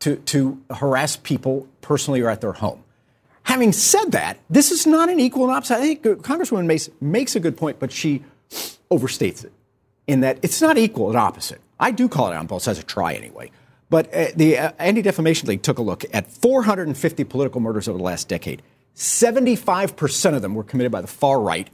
[0.00, 2.84] to, to harass people personally or at their home.
[3.44, 5.76] Having said that, this is not an equal and opposite.
[5.76, 8.22] I think Congresswoman Mace makes a good point, but she
[8.90, 9.52] overstates it
[10.06, 11.60] in that it's not equal and opposite.
[11.80, 13.50] I do call it on both sides, a try anyway.
[13.90, 17.98] But uh, the uh, Anti Defamation League took a look at 450 political murders over
[17.98, 18.62] the last decade.
[18.96, 21.68] 75% of them were committed by the far right,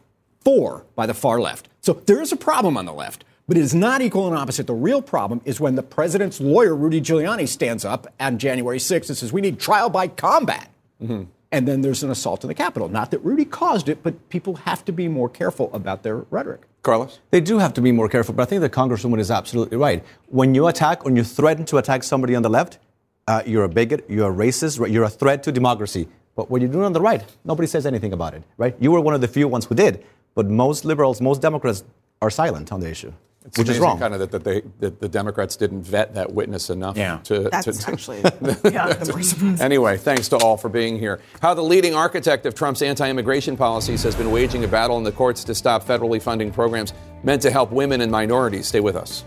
[0.48, 1.68] four by the far left.
[1.82, 4.66] So there is a problem on the left, but it is not equal and opposite.
[4.66, 9.08] The real problem is when the president's lawyer, Rudy Giuliani, stands up on January 6th
[9.10, 10.70] and says, we need trial by combat.
[11.02, 11.24] Mm-hmm.
[11.52, 12.88] And then there's an assault on the Capitol.
[12.88, 16.62] Not that Rudy caused it, but people have to be more careful about their rhetoric.
[16.82, 17.18] Carlos?
[17.30, 20.02] They do have to be more careful, but I think the Congresswoman is absolutely right.
[20.28, 22.78] When you attack, when you threaten to attack somebody on the left,
[23.26, 26.08] uh, you're a bigot, you're a racist, you're a threat to democracy.
[26.38, 28.74] But when you do it on the right, nobody says anything about it, right?
[28.78, 30.04] You were one of the few ones who did.
[30.34, 31.84] But most liberals, most Democrats
[32.22, 33.12] are silent on the issue.
[33.48, 33.98] It's which is wrong.
[33.98, 36.98] Kind of that, that they that the Democrats didn't vet that witness enough.
[36.98, 37.18] Yeah.
[37.24, 39.60] to, That's to, actually yeah, the more surprising.
[39.64, 41.20] Anyway, thanks to all for being here.
[41.40, 45.04] How the leading architect of Trump's anti immigration policies has been waging a battle in
[45.04, 48.66] the courts to stop federally funding programs meant to help women and minorities.
[48.66, 49.24] Stay with us.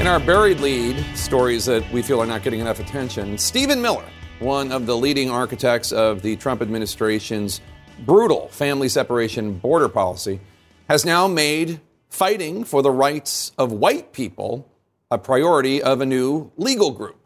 [0.00, 4.06] In our buried lead, stories that we feel are not getting enough attention, Stephen Miller,
[4.40, 7.60] one of the leading architects of the Trump administration's
[8.06, 10.40] brutal family separation border policy,
[10.88, 11.78] has now made
[12.08, 14.66] fighting for the rights of white people
[15.10, 17.16] a priority of a new legal group.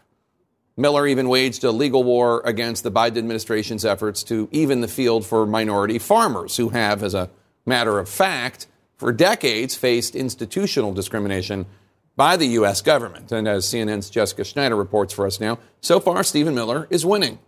[0.76, 5.24] Miller even waged a legal war against the Biden administration's efforts to even the field
[5.24, 7.30] for minority farmers, who have, as a
[7.64, 11.66] matter of fact, for decades faced institutional discrimination
[12.16, 12.80] by the U.S.
[12.80, 13.32] government.
[13.32, 17.38] And as CNN's Jessica Schneider reports for us now, so far, Stephen Miller is winning.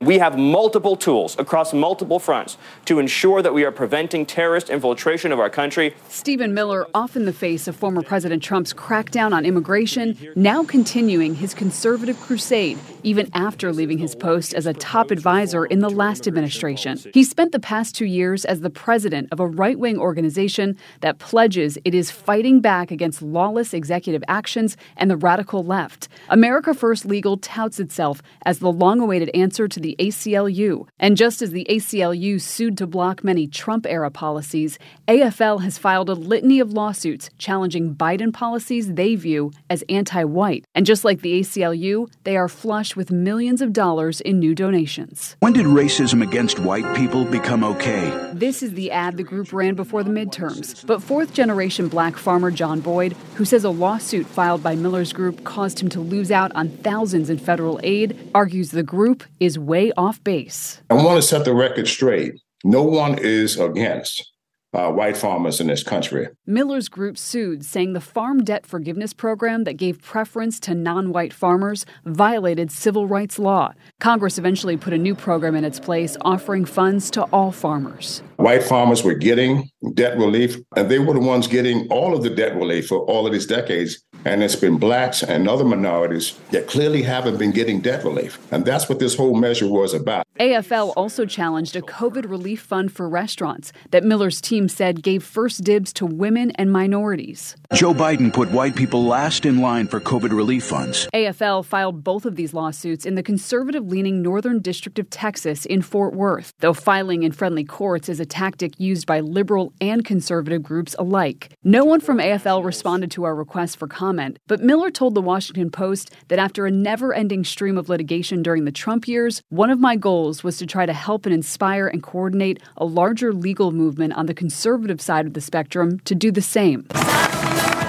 [0.00, 5.32] We have multiple tools across multiple fronts to ensure that we are preventing terrorist infiltration
[5.32, 5.92] of our country.
[6.08, 11.52] Stephen Miller, often the face of former President Trump's crackdown on immigration, now continuing his
[11.52, 16.96] conservative crusade, even after leaving his post as a top advisor in the last administration.
[17.12, 21.18] He spent the past two years as the president of a right wing organization that
[21.18, 26.06] pledges it is fighting back against lawless executive actions and the radical left.
[26.28, 30.86] America First Legal touts itself as the long awaited answer to the ACLU.
[30.98, 36.08] And just as the ACLU sued to block many Trump era policies, AFL has filed
[36.08, 40.64] a litany of lawsuits challenging Biden policies they view as anti white.
[40.74, 45.36] And just like the ACLU, they are flush with millions of dollars in new donations.
[45.40, 48.30] When did racism against white people become okay?
[48.32, 50.86] This is the ad the group ran before the midterms.
[50.86, 55.44] But fourth generation black farmer John Boyd, who says a lawsuit filed by Miller's group
[55.44, 59.77] caused him to lose out on thousands in federal aid, argues the group is way
[59.96, 60.82] off base.
[60.90, 62.34] I want to set the record straight.
[62.64, 64.32] No one is against
[64.74, 66.28] uh, white farmers in this country.
[66.46, 71.32] Miller's group sued, saying the farm debt forgiveness program that gave preference to non white
[71.32, 73.72] farmers violated civil rights law.
[74.00, 78.22] Congress eventually put a new program in its place, offering funds to all farmers.
[78.38, 82.30] White farmers were getting debt relief, and they were the ones getting all of the
[82.30, 84.04] debt relief for all of these decades.
[84.24, 88.38] And it's been blacks and other minorities that clearly haven't been getting debt relief.
[88.52, 90.24] And that's what this whole measure was about.
[90.38, 95.64] AFL also challenged a COVID relief fund for restaurants that Miller's team said gave first
[95.64, 97.56] dibs to women and minorities.
[97.74, 101.08] Joe Biden put white people last in line for COVID relief funds.
[101.12, 105.82] AFL filed both of these lawsuits in the conservative leaning Northern District of Texas in
[105.82, 110.62] Fort Worth, though filing in friendly courts is a tactic used by liberal and conservative
[110.62, 111.50] groups alike.
[111.64, 115.70] No one from AFL responded to our request for comment, but Miller told the Washington
[115.70, 119.80] Post that after a never ending stream of litigation during the Trump years, one of
[119.80, 124.12] my goals was to try to help and inspire and coordinate a larger legal movement
[124.14, 126.86] on the conservative side of the spectrum to do the same.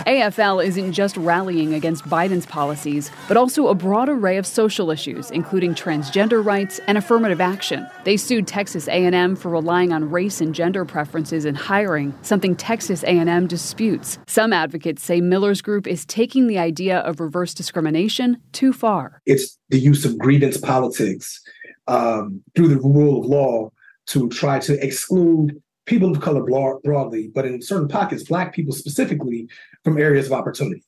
[0.10, 5.30] AFL isn't just rallying against Biden's policies, but also a broad array of social issues,
[5.30, 7.88] including transgender rights and affirmative action.
[8.06, 13.04] They sued Texas A&M for relying on race and gender preferences in hiring, something Texas
[13.04, 14.18] A&M disputes.
[14.26, 19.22] Some advocates say Miller's group is taking the idea of reverse discrimination too far.
[19.28, 21.40] It's the use of grievance politics
[21.88, 23.70] um, through the rule of law
[24.08, 26.44] to try to exclude people of color
[26.84, 29.50] broadly, but in certain pockets, Black people specifically,
[29.84, 30.84] from areas of opportunity.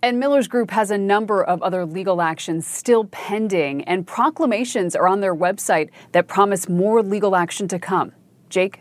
[0.00, 5.08] And Miller's group has a number of other legal actions still pending, and proclamations are
[5.08, 8.12] on their website that promise more legal action to come.
[8.48, 8.80] Jake?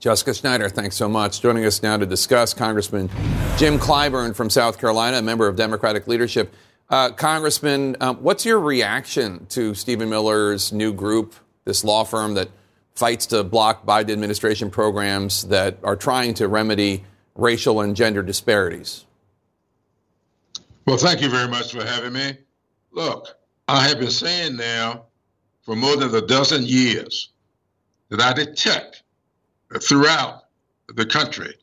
[0.00, 1.40] Jessica Schneider, thanks so much.
[1.40, 3.08] Joining us now to discuss Congressman
[3.56, 6.52] Jim Clyburn from South Carolina, a member of Democratic leadership.
[6.90, 12.48] Uh, Congressman, uh, what's your reaction to Stephen Miller's new group, this law firm that
[12.96, 17.04] fights to block Biden administration programs that are trying to remedy
[17.34, 19.04] racial and gender disparities?
[20.86, 22.36] Well, thank you very much for having me.
[22.90, 23.28] Look,
[23.68, 25.04] I have been saying now
[25.62, 27.30] for more than a dozen years
[28.08, 29.02] that I detect
[29.80, 30.44] throughout
[30.88, 31.54] the country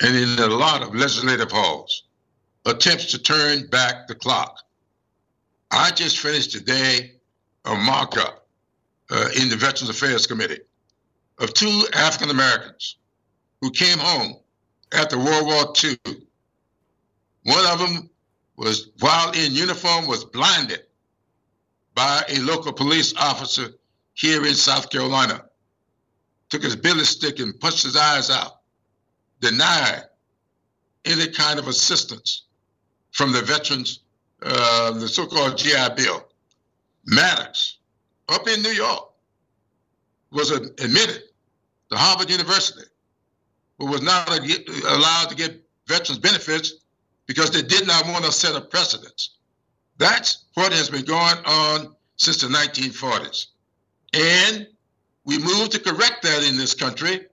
[0.00, 2.04] and in a lot of legislative halls
[2.64, 4.58] attempts to turn back the clock.
[5.70, 7.12] I just finished today
[7.64, 8.46] a markup
[9.10, 10.60] uh, in the Veterans Affairs Committee
[11.38, 12.96] of two African Americans
[13.60, 14.36] who came home
[14.92, 15.96] after World War II.
[17.44, 18.10] One of them
[18.56, 20.82] was, while in uniform, was blinded
[21.94, 23.68] by a local police officer
[24.14, 25.44] here in South Carolina.
[26.50, 28.60] Took his billy stick and punched his eyes out,
[29.40, 30.02] denied
[31.04, 32.44] any kind of assistance
[33.10, 34.00] from the veterans,
[34.42, 36.26] uh, the so-called GI Bill.
[37.04, 37.78] Maddox,
[38.28, 39.08] up in New York,
[40.30, 41.22] was admitted
[41.90, 42.82] to Harvard University,
[43.86, 46.74] was not allowed to get veterans benefits
[47.26, 49.36] because they did not want to set a precedence.
[49.98, 53.46] That's what has been going on since the 1940s.
[54.14, 54.66] And
[55.24, 57.26] we moved to correct that in this country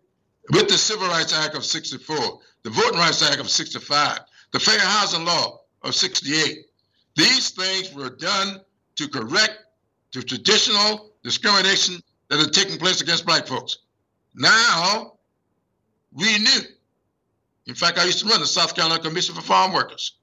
[0.51, 4.19] with the Civil Rights Act of 64, the Voting Rights Act of 65,
[4.51, 6.65] the Fair Housing Law of 68.
[7.15, 8.61] These things were done
[8.95, 9.59] to correct
[10.13, 13.79] the traditional discrimination that had taken place against black folks.
[14.35, 15.18] Now,
[16.13, 16.61] we knew.
[17.67, 20.13] In fact, I used to run the South Carolina Commission for Farm Workers.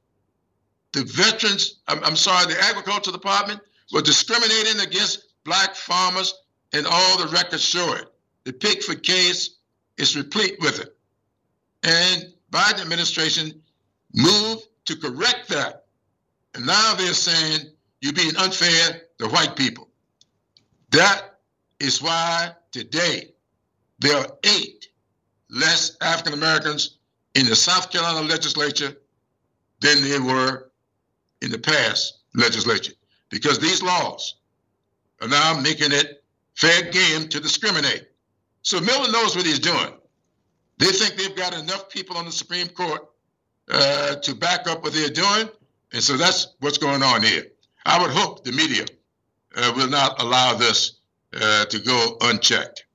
[0.93, 3.61] The veterans, I'm, I'm sorry, the agriculture department
[3.93, 6.35] were discriminating against black farmers,
[6.73, 8.07] and all the records show it.
[8.45, 9.57] The Pigford case
[9.97, 10.97] is replete with it.
[11.83, 13.63] And Biden administration
[14.13, 15.85] moved to correct that.
[16.55, 19.89] And now they're saying you're being unfair to white people.
[20.91, 21.39] That
[21.79, 23.35] is why today
[23.99, 24.86] there are eight
[25.51, 26.99] less African Americans
[27.35, 28.97] in the South Carolina legislature
[29.81, 30.71] than there were
[31.43, 32.93] in the past legislature.
[33.29, 34.37] Because these laws
[35.21, 36.23] are now making it
[36.55, 38.09] fair game to discriminate.
[38.63, 39.93] So Miller knows what he's doing.
[40.79, 43.09] They think they've got enough people on the Supreme Court
[43.71, 45.49] uh, to back up what they're doing.
[45.93, 47.45] And so that's what's going on here.
[47.85, 48.85] I would hope the media
[49.55, 50.97] uh, will not allow this
[51.35, 52.86] uh, to go unchecked.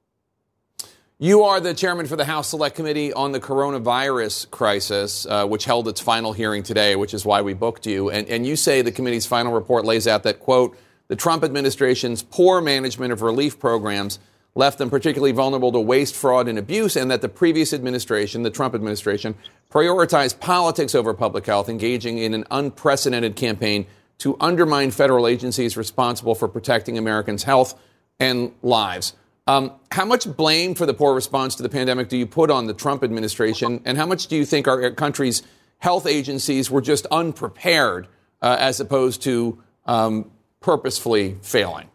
[1.24, 5.66] You are the chairman for the House Select Committee on the coronavirus crisis, uh, which
[5.66, 8.10] held its final hearing today, which is why we booked you.
[8.10, 10.76] And, and you say the committee's final report lays out that, quote,
[11.10, 14.18] the Trump administration's poor management of relief programs
[14.56, 18.50] left them particularly vulnerable to waste, fraud, and abuse, and that the previous administration, the
[18.50, 19.36] Trump administration,
[19.70, 23.86] prioritized politics over public health, engaging in an unprecedented campaign
[24.18, 27.80] to undermine federal agencies responsible for protecting Americans' health
[28.20, 29.14] and lives.
[29.48, 32.68] Um, how much blame for the poor response to the pandemic do you put on
[32.68, 35.42] the Trump administration, and how much do you think our country's
[35.80, 38.08] health agencies were just unprepared
[38.42, 41.90] uh, as opposed to um, purposefully failing?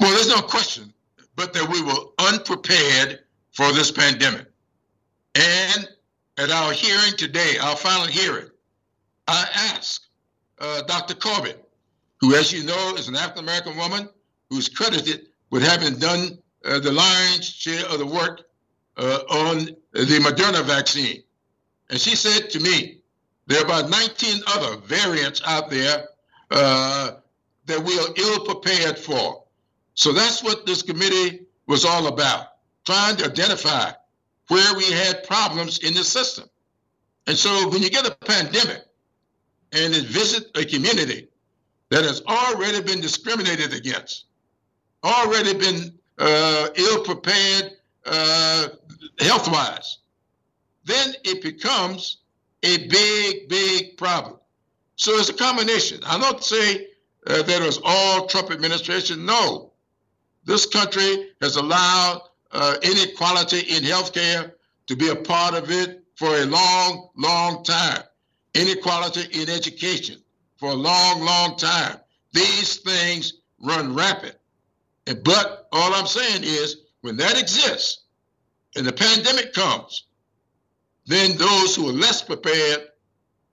[0.00, 0.92] Well, there's no question
[1.36, 3.20] but that we were unprepared
[3.52, 4.46] for this pandemic.
[5.34, 5.88] And
[6.38, 8.48] at our hearing today, our final hearing,
[9.28, 10.08] I asked
[10.58, 11.14] uh, Dr.
[11.14, 11.66] Corbett,
[12.20, 14.08] who, as you know, is an African American woman
[14.50, 18.40] who's credited with having done uh, the lion's share of the work
[18.96, 21.22] uh, on the Moderna vaccine.
[21.90, 23.02] And she said to me,
[23.46, 26.08] there are about 19 other variants out there
[26.50, 27.12] uh,
[27.66, 29.44] that we are ill prepared for.
[29.94, 32.46] So that's what this committee was all about,
[32.86, 33.92] trying to identify
[34.48, 36.48] where we had problems in the system.
[37.26, 38.84] And so when you get a pandemic
[39.72, 41.28] and it visit a community
[41.90, 44.24] that has already been discriminated against,
[45.04, 47.72] already been uh, ill prepared
[48.06, 48.68] uh,
[49.20, 49.98] health wise,
[50.84, 52.18] then it becomes
[52.62, 54.38] a big, big problem.
[54.96, 56.00] So it's a combination.
[56.04, 56.86] I'm not saying
[57.26, 59.24] uh, that it was all Trump administration.
[59.24, 59.72] No,
[60.44, 62.22] this country has allowed
[62.52, 64.52] uh, inequality in healthcare
[64.86, 68.02] to be a part of it for a long, long time.
[68.54, 70.22] Inequality in education
[70.58, 71.96] for a long, long time.
[72.32, 74.36] These things run rampant.
[75.04, 78.02] But all I'm saying is when that exists
[78.76, 80.04] and the pandemic comes,
[81.06, 82.88] then those who are less prepared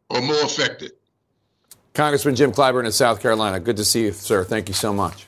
[0.09, 0.91] are more affected.
[1.93, 3.59] Congressman Jim Clyburn in South Carolina.
[3.59, 4.43] Good to see you, sir.
[4.43, 5.25] Thank you so much.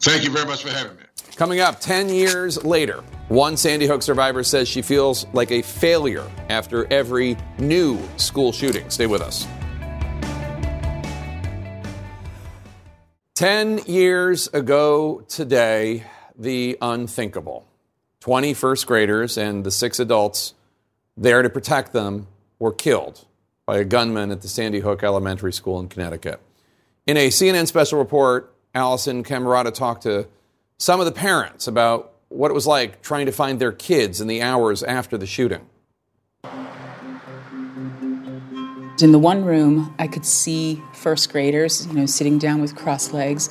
[0.00, 1.02] Thank you very much for having me.
[1.36, 6.24] Coming up 10 years later, one Sandy Hook survivor says she feels like a failure
[6.48, 8.88] after every new school shooting.
[8.88, 9.46] Stay with us.
[13.36, 16.04] 10 years ago today,
[16.38, 17.66] the unthinkable.
[18.20, 20.54] 20 first graders and the six adults
[21.18, 23.26] there to protect them were killed
[23.66, 26.40] by a gunman at the Sandy Hook Elementary School in Connecticut.
[27.06, 30.26] In a CNN special report, Alisyn Camerota talked to
[30.78, 34.28] some of the parents about what it was like trying to find their kids in
[34.28, 35.66] the hours after the shooting.
[38.98, 43.12] In the one room, I could see first graders, you know, sitting down with crossed
[43.12, 43.50] legs,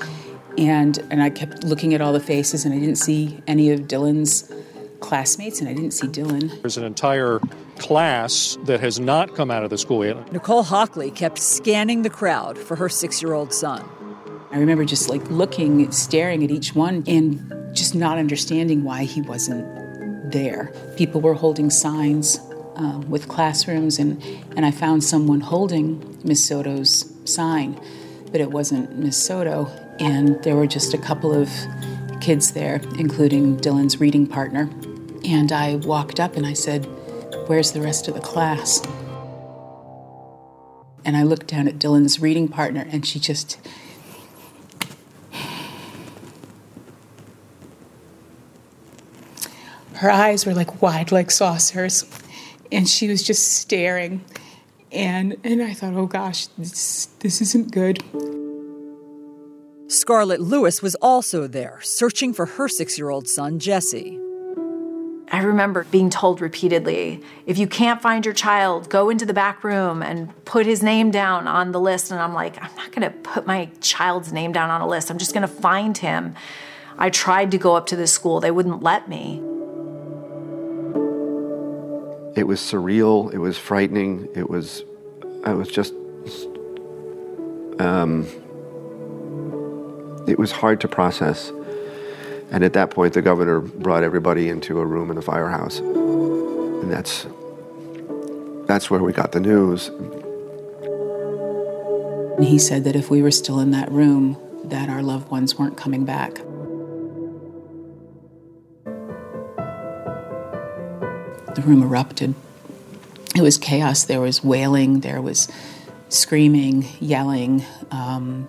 [0.58, 3.82] and and I kept looking at all the faces, and I didn't see any of
[3.82, 4.52] Dylan's
[5.02, 6.62] classmates, and I didn't see Dylan.
[6.62, 7.40] There's an entire
[7.78, 10.32] class that has not come out of the school yet.
[10.34, 13.88] Nicole Hockley kept scanning the crowd for her six-year-old son.
[14.52, 19.22] I remember just like looking, staring at each one, and just not understanding why he
[19.22, 20.72] wasn't there.
[20.98, 22.40] People were holding signs
[22.76, 24.22] um, with classrooms, and,
[24.56, 27.80] and I found someone holding Miss Soto's sign,
[28.32, 29.68] but it wasn't Miss Soto.
[30.00, 31.50] And there were just a couple of
[32.20, 34.70] kids there, including Dylan's reading partner.
[35.24, 36.86] And I walked up and I said,
[37.48, 38.82] Where's the rest of the class?
[41.06, 43.60] And I looked down at Dylan's reading partner and she just.
[49.94, 52.04] Her eyes were like wide like saucers,
[52.72, 54.24] and she was just staring.
[54.92, 58.04] And, and I thought, oh gosh, this, this isn't good.
[59.88, 64.20] Scarlett Lewis was also there, searching for her six year old son, Jesse.
[65.32, 69.64] I remember being told repeatedly if you can't find your child, go into the back
[69.64, 72.12] room and put his name down on the list.
[72.12, 75.10] And I'm like, I'm not going to put my child's name down on a list.
[75.10, 76.36] I'm just going to find him.
[76.98, 79.42] I tried to go up to the school, they wouldn't let me.
[82.36, 83.34] It was surreal.
[83.34, 84.28] It was frightening.
[84.36, 84.84] It was,
[85.46, 85.94] I was just,
[87.80, 88.28] um,
[90.28, 91.52] it was hard to process.
[92.52, 95.80] And at that point, the governor brought everybody into a room in the firehouse.
[95.80, 97.26] And that's,
[98.68, 99.90] that's where we got the news.
[102.46, 105.78] He said that if we were still in that room, that our loved ones weren't
[105.78, 106.40] coming back.
[111.56, 112.36] The room erupted.
[113.36, 114.04] It was chaos.
[114.04, 115.52] There was wailing, there was
[116.10, 117.66] screaming, yelling.
[117.92, 118.48] Um,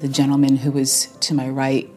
[0.00, 1.88] the gentleman who was to my right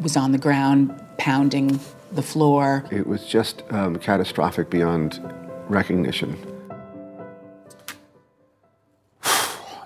[0.00, 1.80] was on the ground pounding
[2.12, 2.84] the floor.
[2.90, 5.20] It was just um, catastrophic beyond
[5.68, 6.36] recognition.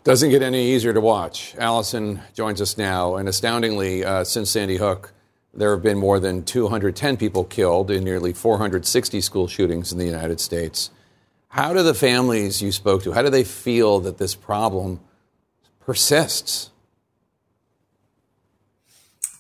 [0.05, 1.55] Doesn't get any easier to watch.
[1.59, 5.13] Alisyn joins us now, and astoundingly, uh, since Sandy Hook,
[5.57, 10.05] there have been more than 210 people killed in nearly 460 school shootings in the
[10.05, 10.91] United States.
[11.49, 15.01] How do the families you spoke to, how do they feel that this problem
[15.81, 16.71] persists?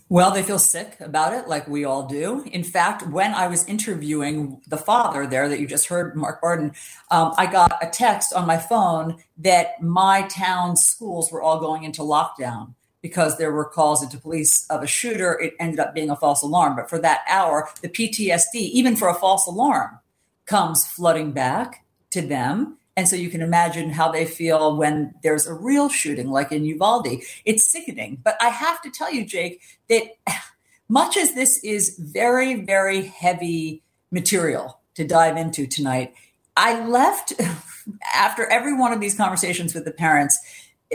[0.08, 2.44] Well, they feel sick about it, like we all do.
[2.52, 6.74] In fact, when I was interviewing the father there that you just heard, Mark Barden,
[7.10, 11.82] um, I got a text on my phone that my town's schools were all going
[11.82, 12.75] into lockdown
[13.06, 15.38] because there were calls into police of a shooter.
[15.40, 16.74] It ended up being a false alarm.
[16.74, 20.00] But for that hour, the PTSD, even for a false alarm,
[20.44, 22.78] comes flooding back to them.
[22.96, 26.64] And so you can imagine how they feel when there's a real shooting, like in
[26.64, 27.22] Uvalde.
[27.44, 28.18] It's sickening.
[28.24, 30.02] But I have to tell you, Jake, that
[30.88, 36.12] much as this is very, very heavy material to dive into tonight,
[36.56, 37.34] I left
[38.14, 40.36] after every one of these conversations with the parents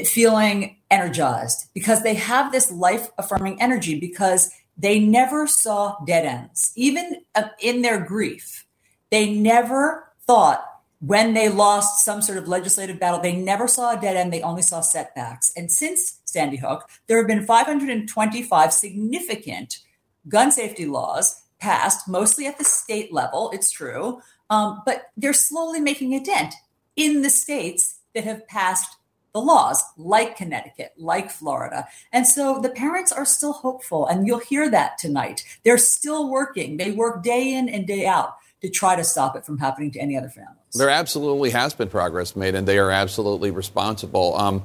[0.05, 6.71] feeling energized because they have this life affirming energy because they never saw dead ends.
[6.75, 8.65] Even uh, in their grief,
[9.09, 10.65] they never thought
[10.99, 14.41] when they lost some sort of legislative battle, they never saw a dead end, they
[14.43, 15.51] only saw setbacks.
[15.57, 19.79] And since Sandy Hook, there have been 525 significant
[20.27, 25.79] gun safety laws passed, mostly at the state level, it's true, um, but they're slowly
[25.79, 26.53] making a dent
[26.95, 28.97] in the states that have passed
[29.33, 31.87] the laws, like Connecticut, like Florida.
[32.11, 35.43] And so the parents are still hopeful, and you'll hear that tonight.
[35.63, 39.45] They're still working, they work day in and day out to try to stop it
[39.45, 40.57] from happening to any other families.
[40.73, 44.37] There absolutely has been progress made, and they are absolutely responsible.
[44.37, 44.63] Um,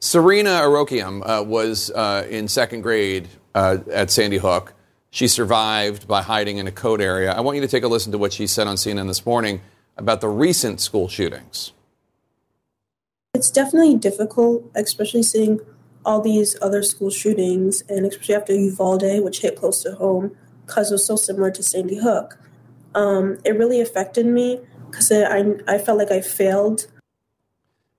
[0.00, 4.74] Serena Arokiam uh, was uh, in second grade uh, at Sandy Hook.
[5.10, 7.32] She survived by hiding in a code area.
[7.32, 9.62] I want you to take a listen to what she said on CNN this morning
[9.96, 11.72] about the recent school shootings.
[13.34, 15.60] It's definitely difficult, especially seeing
[16.04, 20.36] all these other school shootings, and especially after Uvalde, which hit close to home
[20.66, 22.38] because it was so similar to Sandy Hook.
[22.94, 24.60] Um, it really affected me
[24.90, 26.86] because I, I felt like I failed.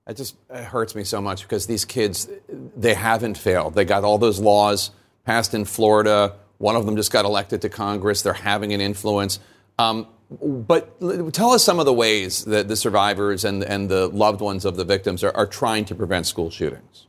[0.08, 2.28] It just it hurts me so much because these kids,
[2.76, 3.76] they haven't failed.
[3.76, 4.92] They got all those laws
[5.24, 6.36] passed in Florida.
[6.58, 8.24] One of them just got elected to Congress.
[8.24, 9.40] They're having an influence.
[9.78, 11.00] Um, but
[11.34, 14.76] tell us some of the ways that the survivors and, and the loved ones of
[14.76, 17.08] the victims are, are trying to prevent school shootings.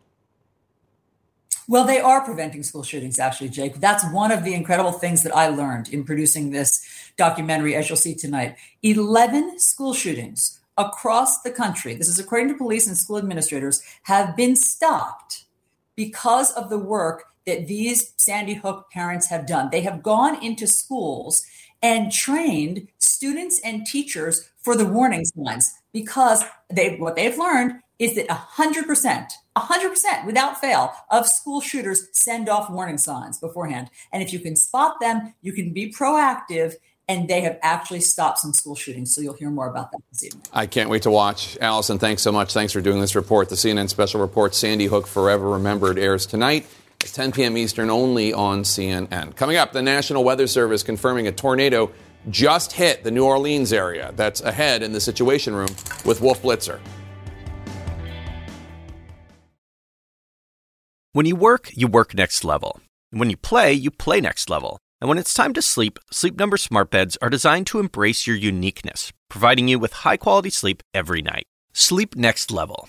[1.68, 3.76] Well, they are preventing school shootings, actually, Jake.
[3.76, 6.84] That's one of the incredible things that I learned in producing this
[7.16, 8.56] documentary, as you'll see tonight.
[8.82, 14.34] 11 school shootings across the country, this is according to police and school administrators, have
[14.34, 15.44] been stopped
[15.94, 19.68] because of the work that these Sandy Hook parents have done.
[19.70, 21.46] They have gone into schools
[21.82, 28.14] and trained students and teachers for the warning signs because they what they've learned is
[28.14, 33.90] that 100%, 100% without fail of school shooters send off warning signs beforehand.
[34.10, 36.74] And if you can spot them, you can be proactive
[37.08, 39.14] and they have actually stopped some school shootings.
[39.14, 40.44] So you'll hear more about that this evening.
[40.52, 41.58] I can't wait to watch.
[41.60, 42.54] Alisyn, thanks so much.
[42.54, 43.50] Thanks for doing this report.
[43.50, 46.66] The CNN special report, Sandy Hook Forever Remembered, airs tonight
[47.02, 47.56] at 10 p.m.
[47.56, 49.34] Eastern only on CNN.
[49.36, 51.90] Coming up, the National Weather Service confirming a tornado
[52.28, 54.12] just hit the New Orleans area.
[54.14, 55.70] That's ahead in the Situation Room
[56.04, 56.80] with Wolf Blitzer.
[61.12, 62.80] When you work, you work next level.
[63.10, 64.78] When you play, you play next level.
[65.00, 68.36] And when it's time to sleep, Sleep Number smart beds are designed to embrace your
[68.36, 71.46] uniqueness, providing you with high-quality sleep every night.
[71.72, 72.88] Sleep next level.